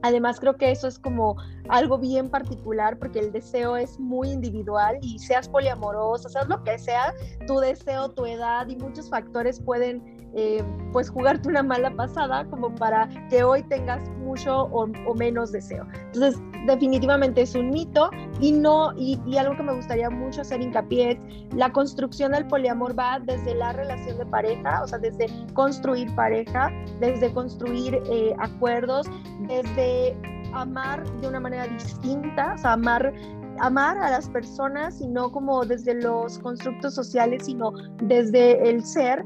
Además, 0.04 0.40
creo 0.40 0.58
que 0.58 0.70
eso 0.70 0.88
es 0.88 1.00
como 1.00 1.38
algo 1.70 1.98
bien 1.98 2.30
particular 2.30 3.00
porque 3.00 3.18
el 3.18 3.32
deseo 3.32 3.78
es 3.78 4.00
muy 4.00 4.30
individual 4.30 5.00
y 5.02 5.18
seas 5.18 5.50
poliamoroso, 5.50 6.30
seas 6.30 6.48
lo 6.48 6.64
que 6.64 6.78
sea, 6.78 7.16
tu 7.48 7.58
deseo, 7.58 8.10
tu 8.10 8.28
edad 8.28 8.68
y 8.68 8.76
muchos 8.76 9.10
factores 9.10 9.60
pueden 9.60 10.17
eh, 10.36 10.64
pues 10.92 11.10
jugarte 11.10 11.50
una 11.50 11.64
mala 11.64 11.92
pasada 11.96 12.46
como 12.50 12.74
para 12.76 13.08
que 13.30 13.44
hoy 13.44 13.64
tengas 13.64 14.08
mucho 14.20 14.64
o, 14.66 14.88
menos 15.16 15.52
deseo. 15.52 15.86
Entonces, 16.14 16.42
definitivamente 16.66 17.42
es 17.42 17.56
un 17.56 17.70
mito 17.70 18.10
y 18.40 18.52
no, 18.52 18.94
y, 18.98 19.20
algo 19.38 19.56
que 19.56 19.64
me 19.64 19.74
gustaría 19.74 20.10
mucho 20.10 20.42
hacer 20.42 20.62
hincapié 20.62 21.12
es 21.12 21.20
la 21.56 21.72
construcción 21.72 22.34
del 22.34 22.46
poliamor 22.48 22.98
va 22.98 23.20
desde 23.20 23.56
la 23.56 23.74
relación 23.74 24.18
de 24.18 24.26
pareja, 24.26 24.84
o 24.84 24.88
sea, 24.88 25.00
desde 25.00 25.28
construir 25.54 26.14
pareja, 26.16 26.72
desde 27.00 27.32
construir 27.34 28.02
eh, 28.12 28.36
acuerdos, 28.40 29.08
desde 29.48 30.16
amar 30.54 31.04
de 31.22 31.28
una 31.28 31.40
manera 31.40 31.68
distinta, 31.68 32.54
o 32.56 32.58
sea, 32.58 32.74
amar 32.74 33.14
amar 33.60 33.98
a 33.98 34.12
las 34.12 34.30
personas 34.30 35.02
y 35.02 35.08
no 35.08 35.32
como 35.32 35.66
desde 35.66 35.96
los 35.96 36.40
constructos 36.40 36.94
sociales, 36.94 37.46
sino 37.46 37.72
desde 38.04 38.70
el 38.70 38.84
ser. 38.84 39.26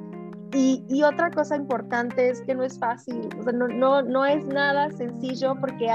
Y, 0.53 0.83
y 0.89 1.03
otra 1.03 1.31
cosa 1.31 1.55
importante 1.55 2.29
es 2.29 2.41
que 2.41 2.53
no 2.53 2.63
es 2.63 2.77
fácil, 2.77 3.29
o 3.39 3.43
sea, 3.43 3.53
no, 3.53 3.67
no, 3.69 4.01
no 4.01 4.25
es 4.25 4.45
nada 4.45 4.91
sencillo 4.91 5.55
porque 5.59 5.89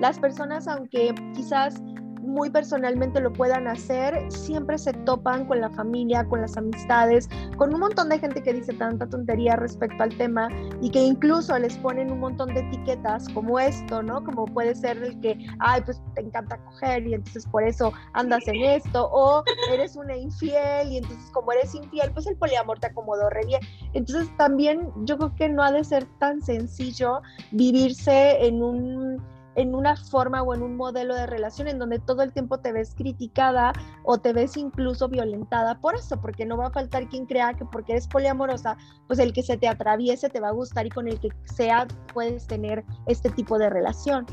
las 0.00 0.18
personas, 0.18 0.66
aunque 0.66 1.14
quizás 1.34 1.74
muy 2.20 2.50
personalmente 2.50 3.20
lo 3.20 3.32
puedan 3.32 3.66
hacer, 3.66 4.30
siempre 4.30 4.78
se 4.78 4.92
topan 4.92 5.46
con 5.46 5.60
la 5.60 5.70
familia, 5.70 6.24
con 6.24 6.40
las 6.40 6.56
amistades, 6.56 7.28
con 7.56 7.74
un 7.74 7.80
montón 7.80 8.08
de 8.08 8.18
gente 8.18 8.42
que 8.42 8.52
dice 8.52 8.72
tanta 8.74 9.06
tontería 9.06 9.56
respecto 9.56 10.02
al 10.02 10.16
tema 10.16 10.48
y 10.80 10.90
que 10.90 11.02
incluso 11.02 11.58
les 11.58 11.76
ponen 11.78 12.10
un 12.12 12.20
montón 12.20 12.54
de 12.54 12.60
etiquetas 12.60 13.28
como 13.30 13.58
esto, 13.58 14.02
¿no? 14.02 14.22
Como 14.24 14.44
puede 14.46 14.74
ser 14.74 14.98
el 14.98 15.18
que, 15.20 15.38
ay, 15.58 15.80
pues 15.84 16.00
te 16.14 16.22
encanta 16.22 16.58
coger 16.64 17.06
y 17.06 17.14
entonces 17.14 17.46
por 17.46 17.62
eso 17.62 17.92
andas 18.12 18.46
en 18.48 18.56
esto, 18.56 19.08
o 19.12 19.42
eres 19.72 19.96
una 19.96 20.16
infiel 20.16 20.92
y 20.92 20.98
entonces 20.98 21.30
como 21.32 21.52
eres 21.52 21.74
infiel, 21.74 22.10
pues 22.12 22.26
el 22.26 22.36
poliamor 22.36 22.78
te 22.78 22.88
acomodó 22.88 23.30
re 23.30 23.46
bien. 23.46 23.60
Entonces 23.92 24.34
también 24.36 24.90
yo 25.04 25.16
creo 25.16 25.34
que 25.36 25.48
no 25.48 25.62
ha 25.62 25.72
de 25.72 25.84
ser 25.84 26.06
tan 26.18 26.42
sencillo 26.42 27.22
vivirse 27.52 28.44
en 28.44 28.62
un 28.62 29.22
en 29.56 29.74
una 29.74 29.96
forma 29.96 30.42
o 30.42 30.54
en 30.54 30.62
un 30.62 30.76
modelo 30.76 31.14
de 31.14 31.26
relación 31.26 31.68
en 31.68 31.78
donde 31.78 31.98
todo 31.98 32.22
el 32.22 32.32
tiempo 32.32 32.58
te 32.58 32.72
ves 32.72 32.94
criticada 32.94 33.72
o 34.04 34.18
te 34.18 34.32
ves 34.32 34.56
incluso 34.56 35.08
violentada 35.08 35.80
por 35.80 35.96
eso, 35.96 36.20
porque 36.20 36.46
no 36.46 36.56
va 36.56 36.68
a 36.68 36.70
faltar 36.70 37.08
quien 37.08 37.26
crea 37.26 37.54
que 37.54 37.64
porque 37.64 37.92
eres 37.92 38.06
poliamorosa, 38.06 38.76
pues 39.06 39.18
el 39.18 39.32
que 39.32 39.42
se 39.42 39.56
te 39.56 39.68
atraviese 39.68 40.28
te 40.28 40.40
va 40.40 40.48
a 40.48 40.52
gustar 40.52 40.86
y 40.86 40.90
con 40.90 41.08
el 41.08 41.18
que 41.20 41.30
sea 41.44 41.86
puedes 42.12 42.46
tener 42.46 42.84
este 43.06 43.30
tipo 43.30 43.58
de 43.58 43.70
relación. 43.70 44.26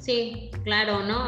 Sí, 0.00 0.50
claro, 0.62 1.02
¿no? 1.02 1.26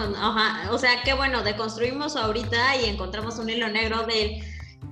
O 0.71 0.79
sea, 0.79 1.03
qué 1.03 1.15
bueno, 1.15 1.43
deconstruimos 1.43 2.17
ahorita 2.17 2.77
y 2.77 2.85
encontramos 2.85 3.39
un 3.39 3.51
hilo 3.51 3.69
negro 3.69 4.05
del 4.07 4.43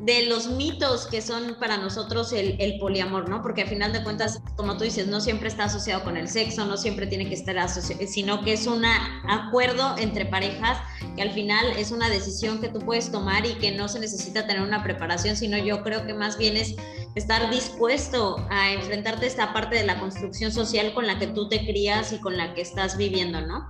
de 0.01 0.27
los 0.27 0.49
mitos 0.49 1.07
que 1.07 1.23
son 1.23 1.57
para 1.59 1.79
nosotros 1.79 2.33
el, 2.33 2.79
poliamor, 2.79 3.29
¿no? 3.29 3.43
Porque 3.43 3.63
al 3.63 3.69
final 3.69 3.93
de 3.93 4.03
cuentas, 4.03 4.41
como 4.57 4.77
tú 4.77 4.85
dices, 4.85 5.07
no 5.07 5.21
siempre 5.21 5.49
está 5.49 5.65
asociado 5.65 6.05
con 6.05 6.17
el 6.17 6.29
sexo, 6.29 6.67
no 6.67 6.77
siempre 6.77 7.07
tiene 7.07 7.29
que 7.29 7.35
estar 7.35 7.59
asociado, 7.59 8.03
sino 8.07 8.43
que 8.43 8.53
es 8.53 8.67
un 8.67 8.85
acuerdo 8.85 9.97
entre 9.99 10.27
parejas 10.27 10.79
que 11.17 11.23
al 11.23 11.31
final 11.31 11.67
es 11.79 11.93
una 11.93 12.11
decisión 12.11 12.61
que 12.61 12.69
tú 12.69 12.81
puedes 12.81 13.11
tomar 13.11 13.47
y 13.47 13.55
que 13.55 13.73
no 13.73 13.89
se 13.89 13.99
necesita 13.99 14.47
tener 14.47 14.63
una 14.63 14.83
preparación, 14.83 15.37
sino 15.37 15.57
yo 15.57 15.83
creo 15.83 16.07
que 16.07 16.15
más 16.15 16.37
bien 16.37 16.57
es 16.57 16.77
estar 17.15 17.51
dispuesto 17.51 18.37
a 18.51 18.73
enfrentarte 18.73 19.25
a 19.25 19.29
esta 19.29 19.53
parte 19.55 19.77
de 19.77 19.85
la 19.85 19.99
construcción 19.99 20.53
social 20.53 20.93
con 20.93 21.07
la 21.07 21.19
que 21.19 21.27
tú 21.27 21.49
te 21.49 21.65
crías 21.67 22.13
y 22.13 22.21
con 22.21 22.37
la 22.37 22.53
que 22.55 22.61
estás 22.61 22.99
viviendo, 22.99 23.41
¿no? 23.41 23.69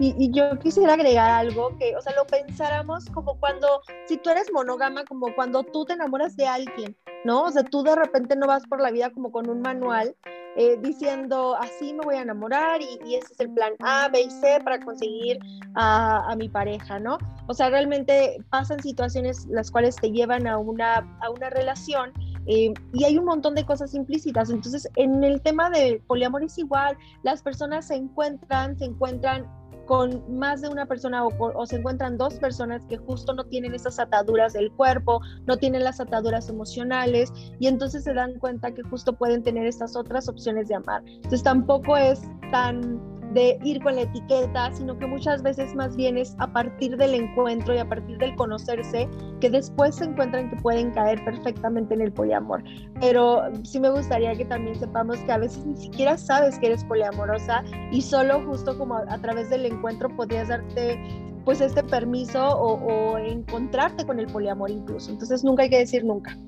Y, 0.00 0.30
yo 0.32 0.58
quisiera 0.58 0.94
agregar 0.94 1.30
algo 1.30 1.76
que, 1.78 1.94
o 1.96 2.00
sea, 2.00 2.14
lo 2.16 2.26
pensáramos 2.26 3.06
como 3.10 3.38
cuando, 3.38 3.80
si 4.06 4.16
tú 4.16 4.30
eres 4.30 4.52
monógama, 4.52 5.04
como 5.04 5.32
cuando 5.34 5.62
tú 5.62 5.84
te 5.84 5.92
enamoras 5.92 6.36
de 6.36 6.46
alguien, 6.46 6.96
¿no? 7.24 7.42
O 7.42 7.50
sea, 7.50 7.62
tú 7.62 7.82
de 7.82 7.94
repente 7.94 8.34
no 8.34 8.48
vas 8.48 8.66
por 8.66 8.80
la 8.80 8.90
vida 8.90 9.10
como 9.10 9.30
con 9.30 9.48
un 9.48 9.60
manual 9.60 10.16
eh, 10.56 10.76
diciendo, 10.80 11.56
así 11.56 11.92
me 11.92 12.04
voy 12.04 12.16
a 12.16 12.22
enamorar 12.22 12.80
y, 12.80 12.98
y, 13.06 13.16
ese 13.16 13.32
es 13.32 13.40
el 13.40 13.50
plan 13.50 13.72
A, 13.80 14.08
B 14.08 14.22
y 14.22 14.30
C 14.30 14.60
para 14.64 14.80
conseguir 14.80 15.38
a, 15.74 16.34
mi 16.36 16.48
pareja, 16.48 16.98
¿no? 16.98 17.18
O 17.46 17.54
sea, 17.54 17.70
realmente 17.70 18.36
pasan 18.50 18.80
situaciones 18.80 19.46
las 19.46 19.70
cuales 19.70 19.96
te 19.96 20.10
llevan 20.10 20.46
a 20.46 20.58
una, 20.58 20.98
a 21.20 21.30
una 21.30 21.50
relación 21.50 22.12
eh, 22.46 22.72
y 22.92 23.04
hay 23.04 23.18
un 23.18 23.24
montón 23.24 23.54
de 23.54 23.64
cosas 23.64 23.94
implícitas. 23.94 24.50
Entonces, 24.50 24.88
en 24.96 25.24
el 25.24 25.40
tema 25.40 25.70
de 25.70 26.02
poliamor 26.06 26.44
es 26.44 26.58
igual, 26.58 26.96
las 27.22 27.42
personas 27.42 27.88
se 27.88 27.94
encuentran, 27.94 28.78
se 28.78 28.84
encuentran 28.84 29.46
con 29.86 30.22
más 30.38 30.62
de 30.62 30.68
una 30.68 30.86
persona 30.86 31.24
o, 31.26 31.66
se 31.66 31.76
encuentran 31.76 32.16
dos 32.16 32.34
personas 32.34 32.84
que 32.86 32.96
justo 32.96 33.34
no 33.34 33.44
tienen 33.44 33.74
esas 33.74 33.98
ataduras 33.98 34.52
del 34.52 34.70
cuerpo, 34.72 35.20
no 35.46 35.56
tienen 35.56 35.84
las 35.84 36.00
ataduras 36.00 36.48
emocionales 36.48 37.32
y 37.58 37.66
entonces 37.66 38.04
se 38.04 38.14
dan 38.14 38.38
cuenta 38.38 38.72
que 38.72 38.82
justo 38.82 39.12
pueden 39.14 39.42
tener 39.42 39.66
estas 39.66 39.96
otras 39.96 40.28
opciones 40.28 40.68
de 40.68 40.76
amar. 40.76 41.02
Entonces 41.06 41.42
tampoco 41.42 41.96
es 41.96 42.22
tan 42.50 43.13
de 43.34 43.58
ir 43.62 43.82
con 43.82 43.96
la 43.96 44.02
etiqueta, 44.02 44.72
sino 44.72 44.96
que 44.98 45.06
muchas 45.06 45.42
veces 45.42 45.74
más 45.74 45.96
bien 45.96 46.16
es 46.16 46.34
a 46.38 46.52
partir 46.52 46.96
del 46.96 47.14
encuentro 47.14 47.74
y 47.74 47.78
a 47.78 47.88
partir 47.88 48.16
del 48.18 48.34
conocerse 48.36 49.08
que 49.40 49.50
después 49.50 49.96
se 49.96 50.04
encuentran 50.04 50.50
que 50.50 50.56
pueden 50.56 50.92
caer 50.92 51.22
perfectamente 51.24 51.94
en 51.94 52.02
el 52.02 52.12
poliamor. 52.12 52.62
Pero 53.00 53.42
sí 53.64 53.80
me 53.80 53.90
gustaría 53.90 54.34
que 54.34 54.44
también 54.44 54.78
sepamos 54.78 55.18
que 55.18 55.32
a 55.32 55.38
veces 55.38 55.66
ni 55.66 55.76
siquiera 55.76 56.16
sabes 56.16 56.58
que 56.58 56.66
eres 56.66 56.84
poliamorosa 56.84 57.64
y 57.90 58.00
solo 58.00 58.42
justo 58.46 58.78
como 58.78 58.96
a, 58.96 59.18
través 59.18 59.50
del 59.50 59.66
encuentro 59.66 60.08
podrías 60.16 60.48
darte 60.48 60.98
pues 61.44 61.60
este 61.60 61.82
permiso 61.82 62.42
o, 62.42 62.74
o 62.74 63.18
encontrarte 63.18 64.06
con 64.06 64.18
el 64.18 64.26
poliamor 64.28 64.70
incluso. 64.70 65.10
Entonces 65.10 65.44
nunca 65.44 65.64
hay 65.64 65.70
que 65.70 65.78
decir 65.78 66.04
nunca. 66.04 66.38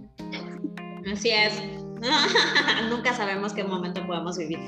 Así 1.12 1.31
es. 1.31 1.76
Nunca 2.91 3.15
sabemos 3.15 3.53
qué 3.53 3.65
momento 3.65 4.07
podemos 4.07 4.37
vivir. 4.37 4.59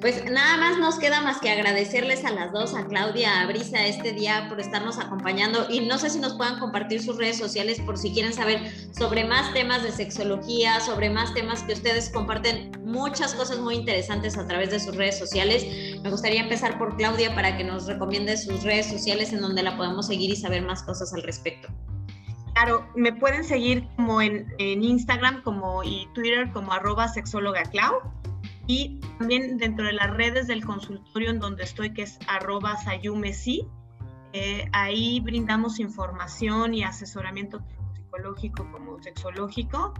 Pues 0.00 0.24
nada 0.30 0.56
más 0.58 0.78
nos 0.78 0.98
queda 0.98 1.20
más 1.20 1.38
que 1.38 1.50
agradecerles 1.50 2.24
a 2.24 2.30
las 2.30 2.52
dos, 2.52 2.74
a 2.74 2.86
Claudia, 2.86 3.40
a 3.40 3.46
Brisa, 3.46 3.86
este 3.86 4.12
día 4.12 4.46
por 4.48 4.60
estarnos 4.60 4.98
acompañando 4.98 5.66
y 5.70 5.80
no 5.80 5.98
sé 5.98 6.10
si 6.10 6.18
nos 6.18 6.34
puedan 6.34 6.58
compartir 6.58 7.02
sus 7.02 7.16
redes 7.16 7.38
sociales 7.38 7.80
por 7.80 7.96
si 7.96 8.12
quieren 8.12 8.32
saber 8.32 8.70
sobre 8.92 9.24
más 9.24 9.52
temas 9.54 9.82
de 9.82 9.92
sexología, 9.92 10.80
sobre 10.80 11.10
más 11.10 11.32
temas 11.32 11.62
que 11.62 11.72
ustedes 11.72 12.10
comparten 12.10 12.72
muchas 12.84 13.34
cosas 13.34 13.58
muy 13.58 13.76
interesantes 13.76 14.36
a 14.36 14.46
través 14.46 14.70
de 14.70 14.80
sus 14.80 14.94
redes 14.94 15.18
sociales. 15.18 15.64
Me 16.02 16.10
gustaría 16.10 16.42
empezar 16.42 16.78
por 16.78 16.96
Claudia 16.96 17.34
para 17.34 17.56
que 17.56 17.64
nos 17.64 17.86
recomiende 17.86 18.36
sus 18.36 18.62
redes 18.62 18.86
sociales 18.86 19.32
en 19.32 19.40
donde 19.40 19.62
la 19.62 19.76
podemos 19.76 20.06
seguir 20.06 20.30
y 20.30 20.36
saber 20.36 20.62
más 20.62 20.82
cosas 20.82 21.14
al 21.14 21.22
respecto. 21.22 21.68
Claro, 22.54 22.86
me 22.94 23.12
pueden 23.12 23.42
seguir 23.42 23.88
como 23.96 24.22
en, 24.22 24.46
Instagram 24.58 25.42
como 25.42 25.82
y 25.82 26.08
Twitter 26.14 26.52
como 26.52 26.72
arroba 26.72 27.08
sexóloga 27.08 27.64
Clau 27.64 28.00
y 28.68 29.00
también 29.18 29.58
dentro 29.58 29.86
de 29.86 29.92
las 29.92 30.10
redes 30.16 30.46
del 30.46 30.64
consultorio 30.64 31.30
en 31.30 31.40
donde 31.40 31.64
estoy 31.64 31.92
que 31.92 32.02
es 32.02 32.18
arroba 32.28 32.76
sayumesi. 32.76 33.66
Eh, 34.32 34.68
ahí 34.72 35.20
brindamos 35.20 35.80
información 35.80 36.74
y 36.74 36.84
asesoramiento 36.84 37.60
psicológico 37.94 38.70
como 38.70 39.02
sexológico. 39.02 39.92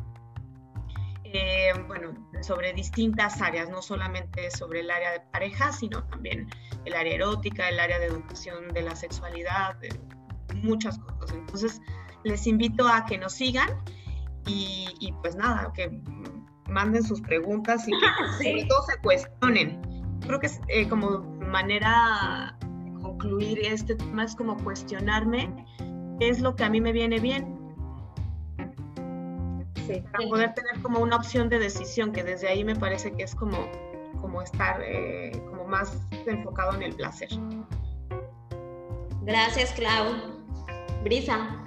Eh, 1.24 1.72
bueno, 1.88 2.14
sobre 2.42 2.72
distintas 2.72 3.42
áreas, 3.42 3.68
no 3.68 3.82
solamente 3.82 4.52
sobre 4.52 4.80
el 4.80 4.90
área 4.92 5.10
de 5.10 5.20
pareja, 5.32 5.72
sino 5.72 6.04
también 6.04 6.48
el 6.84 6.94
área 6.94 7.14
erótica, 7.14 7.68
el 7.68 7.80
área 7.80 7.98
de 7.98 8.06
educación 8.06 8.68
de 8.68 8.82
la 8.82 8.94
sexualidad, 8.94 9.76
muchas 10.54 10.96
cosas. 10.98 11.32
Entonces, 11.32 11.80
les 12.24 12.46
invito 12.46 12.88
a 12.88 13.04
que 13.04 13.18
nos 13.18 13.34
sigan 13.34 13.68
y, 14.46 15.12
pues 15.22 15.36
nada, 15.36 15.72
que 15.72 15.90
manden 16.68 17.02
sus 17.02 17.20
preguntas 17.20 17.86
y 17.88 17.92
que 17.92 18.44
sobre 18.44 18.64
todo 18.66 18.82
se 18.82 18.98
cuestionen. 18.98 19.80
Creo 20.20 20.40
que 20.40 20.46
es 20.46 20.60
eh, 20.68 20.88
como 20.88 21.20
manera 21.40 22.56
de 22.60 23.02
concluir 23.02 23.60
este 23.62 23.94
tema 23.94 24.24
es 24.24 24.34
como 24.34 24.56
cuestionarme 24.64 25.66
qué 26.18 26.28
es 26.28 26.40
lo 26.40 26.56
que 26.56 26.64
a 26.64 26.70
mí 26.70 26.80
me 26.80 26.92
viene 26.92 27.20
bien. 27.20 27.58
Sí. 29.86 30.02
Para 30.12 30.28
poder 30.28 30.54
tener 30.54 30.80
como 30.82 31.00
una 31.00 31.16
opción 31.16 31.50
de 31.50 31.58
decisión, 31.58 32.12
que 32.12 32.24
desde 32.24 32.48
ahí 32.48 32.64
me 32.64 32.74
parece 32.74 33.12
que 33.12 33.22
es 33.22 33.34
como, 33.34 33.58
como 34.20 34.40
estar 34.40 34.80
eh, 34.82 35.32
como 35.50 35.66
más 35.66 35.98
enfocado 36.26 36.74
en 36.74 36.82
el 36.84 36.94
placer. 36.94 37.28
Gracias, 39.22 39.72
Clau. 39.72 40.14
Brisa. 41.02 41.63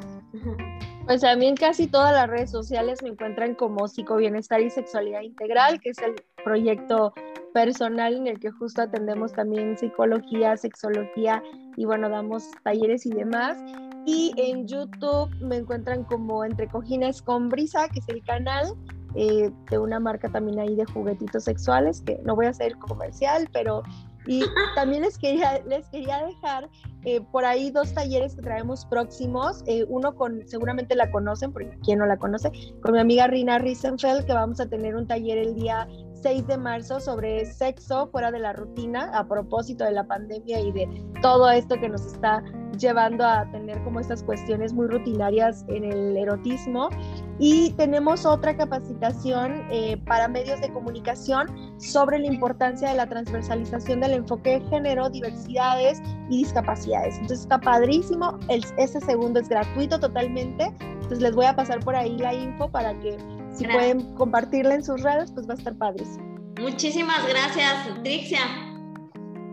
Pues 1.05 1.23
a 1.23 1.35
mí 1.35 1.47
en 1.47 1.55
casi 1.55 1.87
todas 1.87 2.11
las 2.11 2.29
redes 2.29 2.51
sociales 2.51 3.01
me 3.01 3.09
encuentran 3.09 3.55
como 3.55 3.87
Psicobienestar 3.87 4.59
y 4.59 4.69
Sexualidad 4.69 5.21
Integral, 5.21 5.79
que 5.79 5.91
es 5.91 5.97
el 5.99 6.15
proyecto 6.43 7.13
personal 7.53 8.13
en 8.13 8.27
el 8.27 8.39
que 8.39 8.51
justo 8.51 8.81
atendemos 8.81 9.33
también 9.33 9.77
psicología, 9.77 10.57
sexología 10.57 11.41
y 11.75 11.85
bueno, 11.85 12.09
damos 12.09 12.51
talleres 12.63 13.05
y 13.05 13.11
demás. 13.11 13.57
Y 14.05 14.33
en 14.37 14.67
YouTube 14.67 15.29
me 15.41 15.57
encuentran 15.57 16.03
como 16.03 16.45
Entre 16.45 16.67
Cojines 16.67 17.21
con 17.21 17.49
Brisa, 17.49 17.89
que 17.89 17.99
es 17.99 18.09
el 18.09 18.23
canal 18.23 18.73
eh, 19.15 19.49
de 19.69 19.79
una 19.79 19.99
marca 19.99 20.29
también 20.29 20.59
ahí 20.59 20.75
de 20.75 20.85
juguetitos 20.85 21.45
sexuales, 21.45 22.01
que 22.01 22.19
no 22.23 22.35
voy 22.35 22.45
a 22.45 22.49
hacer 22.49 22.77
comercial, 22.77 23.49
pero 23.51 23.81
Y 24.27 24.43
también 24.75 25.03
les 25.03 25.17
quería, 25.17 25.61
les 25.65 25.87
quería 25.89 26.25
dejar 26.25 26.69
eh, 27.05 27.21
por 27.31 27.45
ahí 27.45 27.71
dos 27.71 27.93
talleres 27.93 28.35
que 28.35 28.41
traemos 28.41 28.85
próximos. 28.85 29.63
Eh, 29.65 29.85
uno 29.87 30.15
con, 30.15 30.47
seguramente 30.47 30.95
la 30.95 31.09
conocen, 31.11 31.53
porque 31.53 31.77
quien 31.83 31.99
no 31.99 32.05
la 32.05 32.17
conoce, 32.17 32.51
con 32.81 32.93
mi 32.93 32.99
amiga 32.99 33.27
Rina 33.27 33.59
Riesenfeld, 33.59 34.25
que 34.25 34.33
vamos 34.33 34.59
a 34.59 34.67
tener 34.67 34.95
un 34.95 35.07
taller 35.07 35.37
el 35.37 35.55
día 35.55 35.87
6 36.21 36.47
de 36.47 36.57
marzo 36.57 36.99
sobre 36.99 37.45
sexo 37.45 38.07
fuera 38.07 38.31
de 38.31 38.39
la 38.39 38.53
rutina 38.53 39.11
a 39.17 39.27
propósito 39.27 39.83
de 39.83 39.91
la 39.91 40.05
pandemia 40.05 40.59
y 40.59 40.71
de 40.71 41.03
todo 41.21 41.49
esto 41.49 41.79
que 41.79 41.89
nos 41.89 42.05
está 42.05 42.43
llevando 42.77 43.25
a 43.25 43.49
tener 43.51 43.81
como 43.83 43.99
estas 43.99 44.23
cuestiones 44.23 44.73
muy 44.73 44.87
rutinarias 44.87 45.65
en 45.67 45.83
el 45.83 46.17
erotismo. 46.17 46.89
Y 47.39 47.71
tenemos 47.71 48.25
otra 48.25 48.55
capacitación 48.55 49.67
eh, 49.71 49.97
para 50.05 50.27
medios 50.27 50.59
de 50.61 50.69
comunicación 50.69 51.47
sobre 51.79 52.19
la 52.19 52.27
importancia 52.27 52.89
de 52.89 52.95
la 52.95 53.07
transversalización 53.07 53.99
del 53.99 54.13
enfoque 54.13 54.59
de 54.59 54.65
género, 54.67 55.09
diversidades 55.09 56.01
y 56.29 56.39
discapacidades. 56.39 57.15
Entonces 57.15 57.41
está 57.41 57.59
padrísimo. 57.59 58.37
El, 58.49 58.65
ese 58.77 58.99
segundo 59.01 59.39
es 59.39 59.49
gratuito 59.49 59.99
totalmente. 59.99 60.73
Entonces 60.79 61.21
les 61.21 61.35
voy 61.35 61.45
a 61.45 61.55
pasar 61.55 61.79
por 61.79 61.95
ahí 61.95 62.17
la 62.17 62.33
info 62.33 62.69
para 62.69 62.97
que 62.99 63.17
si 63.53 63.65
pueden 63.65 64.13
compartirla 64.15 64.75
en 64.75 64.83
sus 64.83 65.01
redes, 65.01 65.31
pues 65.31 65.47
va 65.47 65.53
a 65.53 65.57
estar 65.57 65.75
padre. 65.75 66.05
Muchísimas 66.59 67.27
gracias, 67.27 68.03
Trixia. 68.03 68.66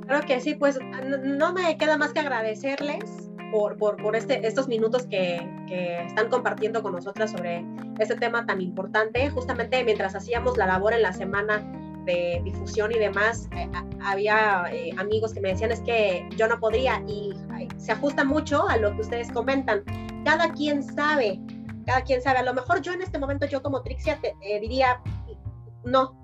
Creo 0.07 0.21
que 0.23 0.41
sí, 0.41 0.55
pues 0.55 0.79
no 1.23 1.53
me 1.53 1.77
queda 1.77 1.97
más 1.97 2.13
que 2.13 2.21
agradecerles 2.21 3.31
por, 3.53 3.77
por, 3.77 4.17
este, 4.17 4.47
estos 4.47 4.69
minutos 4.69 5.07
que, 5.07 5.49
que, 5.69 6.05
están 6.05 6.29
compartiendo 6.29 6.83
con 6.83 6.93
nosotras 6.93 7.31
sobre 7.31 7.65
este 7.99 8.17
tema 8.17 8.45
tan 8.47 8.61
importante. 8.61 9.31
Justamente 9.31 9.83
mientras 9.85 10.15
hacíamos 10.15 10.57
la 10.57 10.67
labor 10.67 10.93
en 10.93 11.03
la 11.03 11.13
semana 11.13 11.63
de 12.05 12.41
difusión 12.45 12.93
y 12.93 12.99
demás, 12.99 13.49
eh, 13.57 13.69
había 14.05 14.65
eh, 14.73 14.91
amigos 14.99 15.33
que 15.33 15.41
me 15.41 15.51
decían 15.51 15.73
es 15.73 15.81
que 15.81 16.29
yo 16.37 16.49
no 16.49 16.59
podría 16.61 17.03
y 17.07 17.33
se 17.79 17.93
ajusta 17.93 18.25
mucho 18.25 18.69
a 18.69 18.77
lo 18.77 18.95
que 18.95 19.03
ustedes 19.03 19.31
comentan. 19.33 19.83
Cada 20.25 20.53
quien 20.53 20.83
sabe 20.83 21.41
cada 21.85 22.03
quien 22.03 22.23
sabe, 22.23 22.39
a 22.39 22.43
lo 22.43 22.55
mejor 22.55 22.81
yo 22.81 22.93
en 22.93 23.03
este 23.03 23.19
momento, 23.19 23.47
yo 23.47 23.63
como 23.63 23.83
Trixia, 23.83 24.19
te, 24.21 24.35
eh, 24.41 24.61
diría, 24.61 25.01
no, 25.85 26.17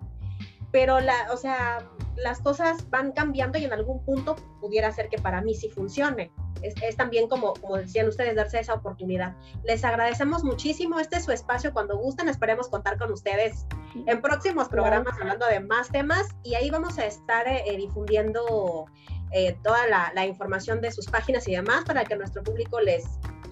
pero 0.72 1.00
la, 1.00 1.14
o 1.32 1.36
sea, 1.36 1.86
las 2.22 2.40
cosas 2.40 2.88
van 2.90 3.12
cambiando 3.12 3.58
y 3.58 3.64
en 3.64 3.72
algún 3.72 4.04
punto 4.04 4.36
pudiera 4.60 4.90
ser 4.92 5.08
que 5.08 5.18
para 5.18 5.40
mí 5.40 5.54
sí 5.54 5.68
funcione. 5.70 6.30
Es, 6.62 6.74
es, 6.82 6.96
también 6.96 7.28
como, 7.28 7.54
como 7.54 7.76
decían 7.76 8.08
ustedes, 8.08 8.36
darse 8.36 8.60
esa 8.60 8.74
oportunidad. 8.74 9.34
Les 9.64 9.84
agradecemos 9.84 10.44
muchísimo. 10.44 10.98
Este 10.98 11.16
es 11.16 11.24
su 11.24 11.32
espacio. 11.32 11.72
Cuando 11.72 11.96
gusten, 11.96 12.28
esperemos 12.28 12.68
contar 12.68 12.98
con 12.98 13.12
ustedes 13.12 13.66
en 14.06 14.20
próximos 14.20 14.68
programas 14.68 15.14
hablando 15.18 15.46
de 15.46 15.60
más 15.60 15.88
temas 15.88 16.28
y 16.42 16.54
ahí 16.54 16.70
vamos 16.70 16.98
a 16.98 17.06
estar 17.06 17.48
eh, 17.48 17.64
difundiendo 17.76 18.86
eh, 19.32 19.56
toda 19.62 19.86
la, 19.86 20.12
la, 20.14 20.26
información 20.26 20.80
de 20.80 20.90
sus 20.90 21.06
páginas 21.06 21.46
y 21.48 21.52
demás 21.52 21.84
para 21.84 22.04
que 22.04 22.16
nuestro 22.16 22.42
público 22.42 22.80
les, 22.80 23.04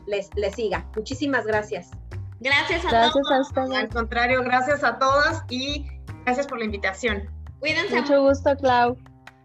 les, 0.07 0.29
les 0.35 0.55
siga. 0.55 0.87
Muchísimas 0.97 1.47
gracias. 1.47 1.91
Gracias 2.41 2.85
a 2.85 2.91
gracias 2.91 3.53
todos. 3.55 3.73
A 3.73 3.79
Al 3.79 3.89
contrario, 3.89 4.43
gracias 4.43 4.85
a 4.85 4.99
todas 4.99 5.45
y 5.49 5.87
gracias 6.25 6.47
por 6.47 6.59
la 6.59 6.64
invitación. 6.64 7.29
Cuídense. 7.61 8.01
Mucho 8.01 8.23
gusto, 8.23 8.57
Clau. 8.57 8.97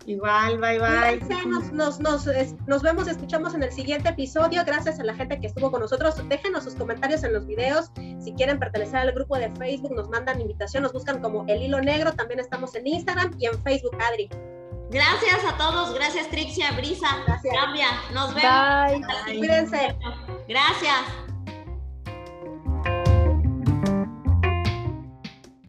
Igual, 0.05 0.59
bye 0.59 0.79
bye. 0.79 1.45
Nos, 1.45 1.71
nos, 1.71 1.99
nos, 1.99 2.27
nos, 2.67 2.81
vemos, 2.81 3.07
escuchamos 3.07 3.53
en 3.53 3.63
el 3.63 3.71
siguiente 3.71 4.09
episodio. 4.09 4.63
Gracias 4.65 4.99
a 4.99 5.03
la 5.03 5.13
gente 5.13 5.39
que 5.39 5.47
estuvo 5.47 5.71
con 5.71 5.79
nosotros. 5.79 6.15
Déjenos 6.27 6.65
sus 6.65 6.75
comentarios 6.75 7.23
en 7.23 7.33
los 7.33 7.47
videos. 7.47 7.91
Si 8.19 8.33
quieren 8.33 8.59
pertenecer 8.59 8.97
al 8.97 9.11
grupo 9.13 9.37
de 9.37 9.49
Facebook, 9.55 9.95
nos 9.95 10.09
mandan 10.09 10.41
invitación, 10.41 10.83
nos 10.83 10.91
buscan 10.91 11.21
como 11.21 11.45
El 11.47 11.61
Hilo 11.61 11.79
Negro. 11.79 12.11
También 12.13 12.39
estamos 12.39 12.75
en 12.75 12.87
Instagram 12.87 13.33
y 13.39 13.45
en 13.45 13.61
Facebook, 13.63 13.95
Adri. 14.01 14.29
Gracias 14.89 15.39
a 15.47 15.57
todos, 15.57 15.93
gracias 15.95 16.29
Trixia, 16.29 16.71
Brisa, 16.73 17.07
gracias. 17.25 17.55
Nos 18.13 18.35
vemos. 18.35 19.07
Bye. 19.25 19.37
Cuídense. 19.39 19.95
Gracias. 20.47 21.22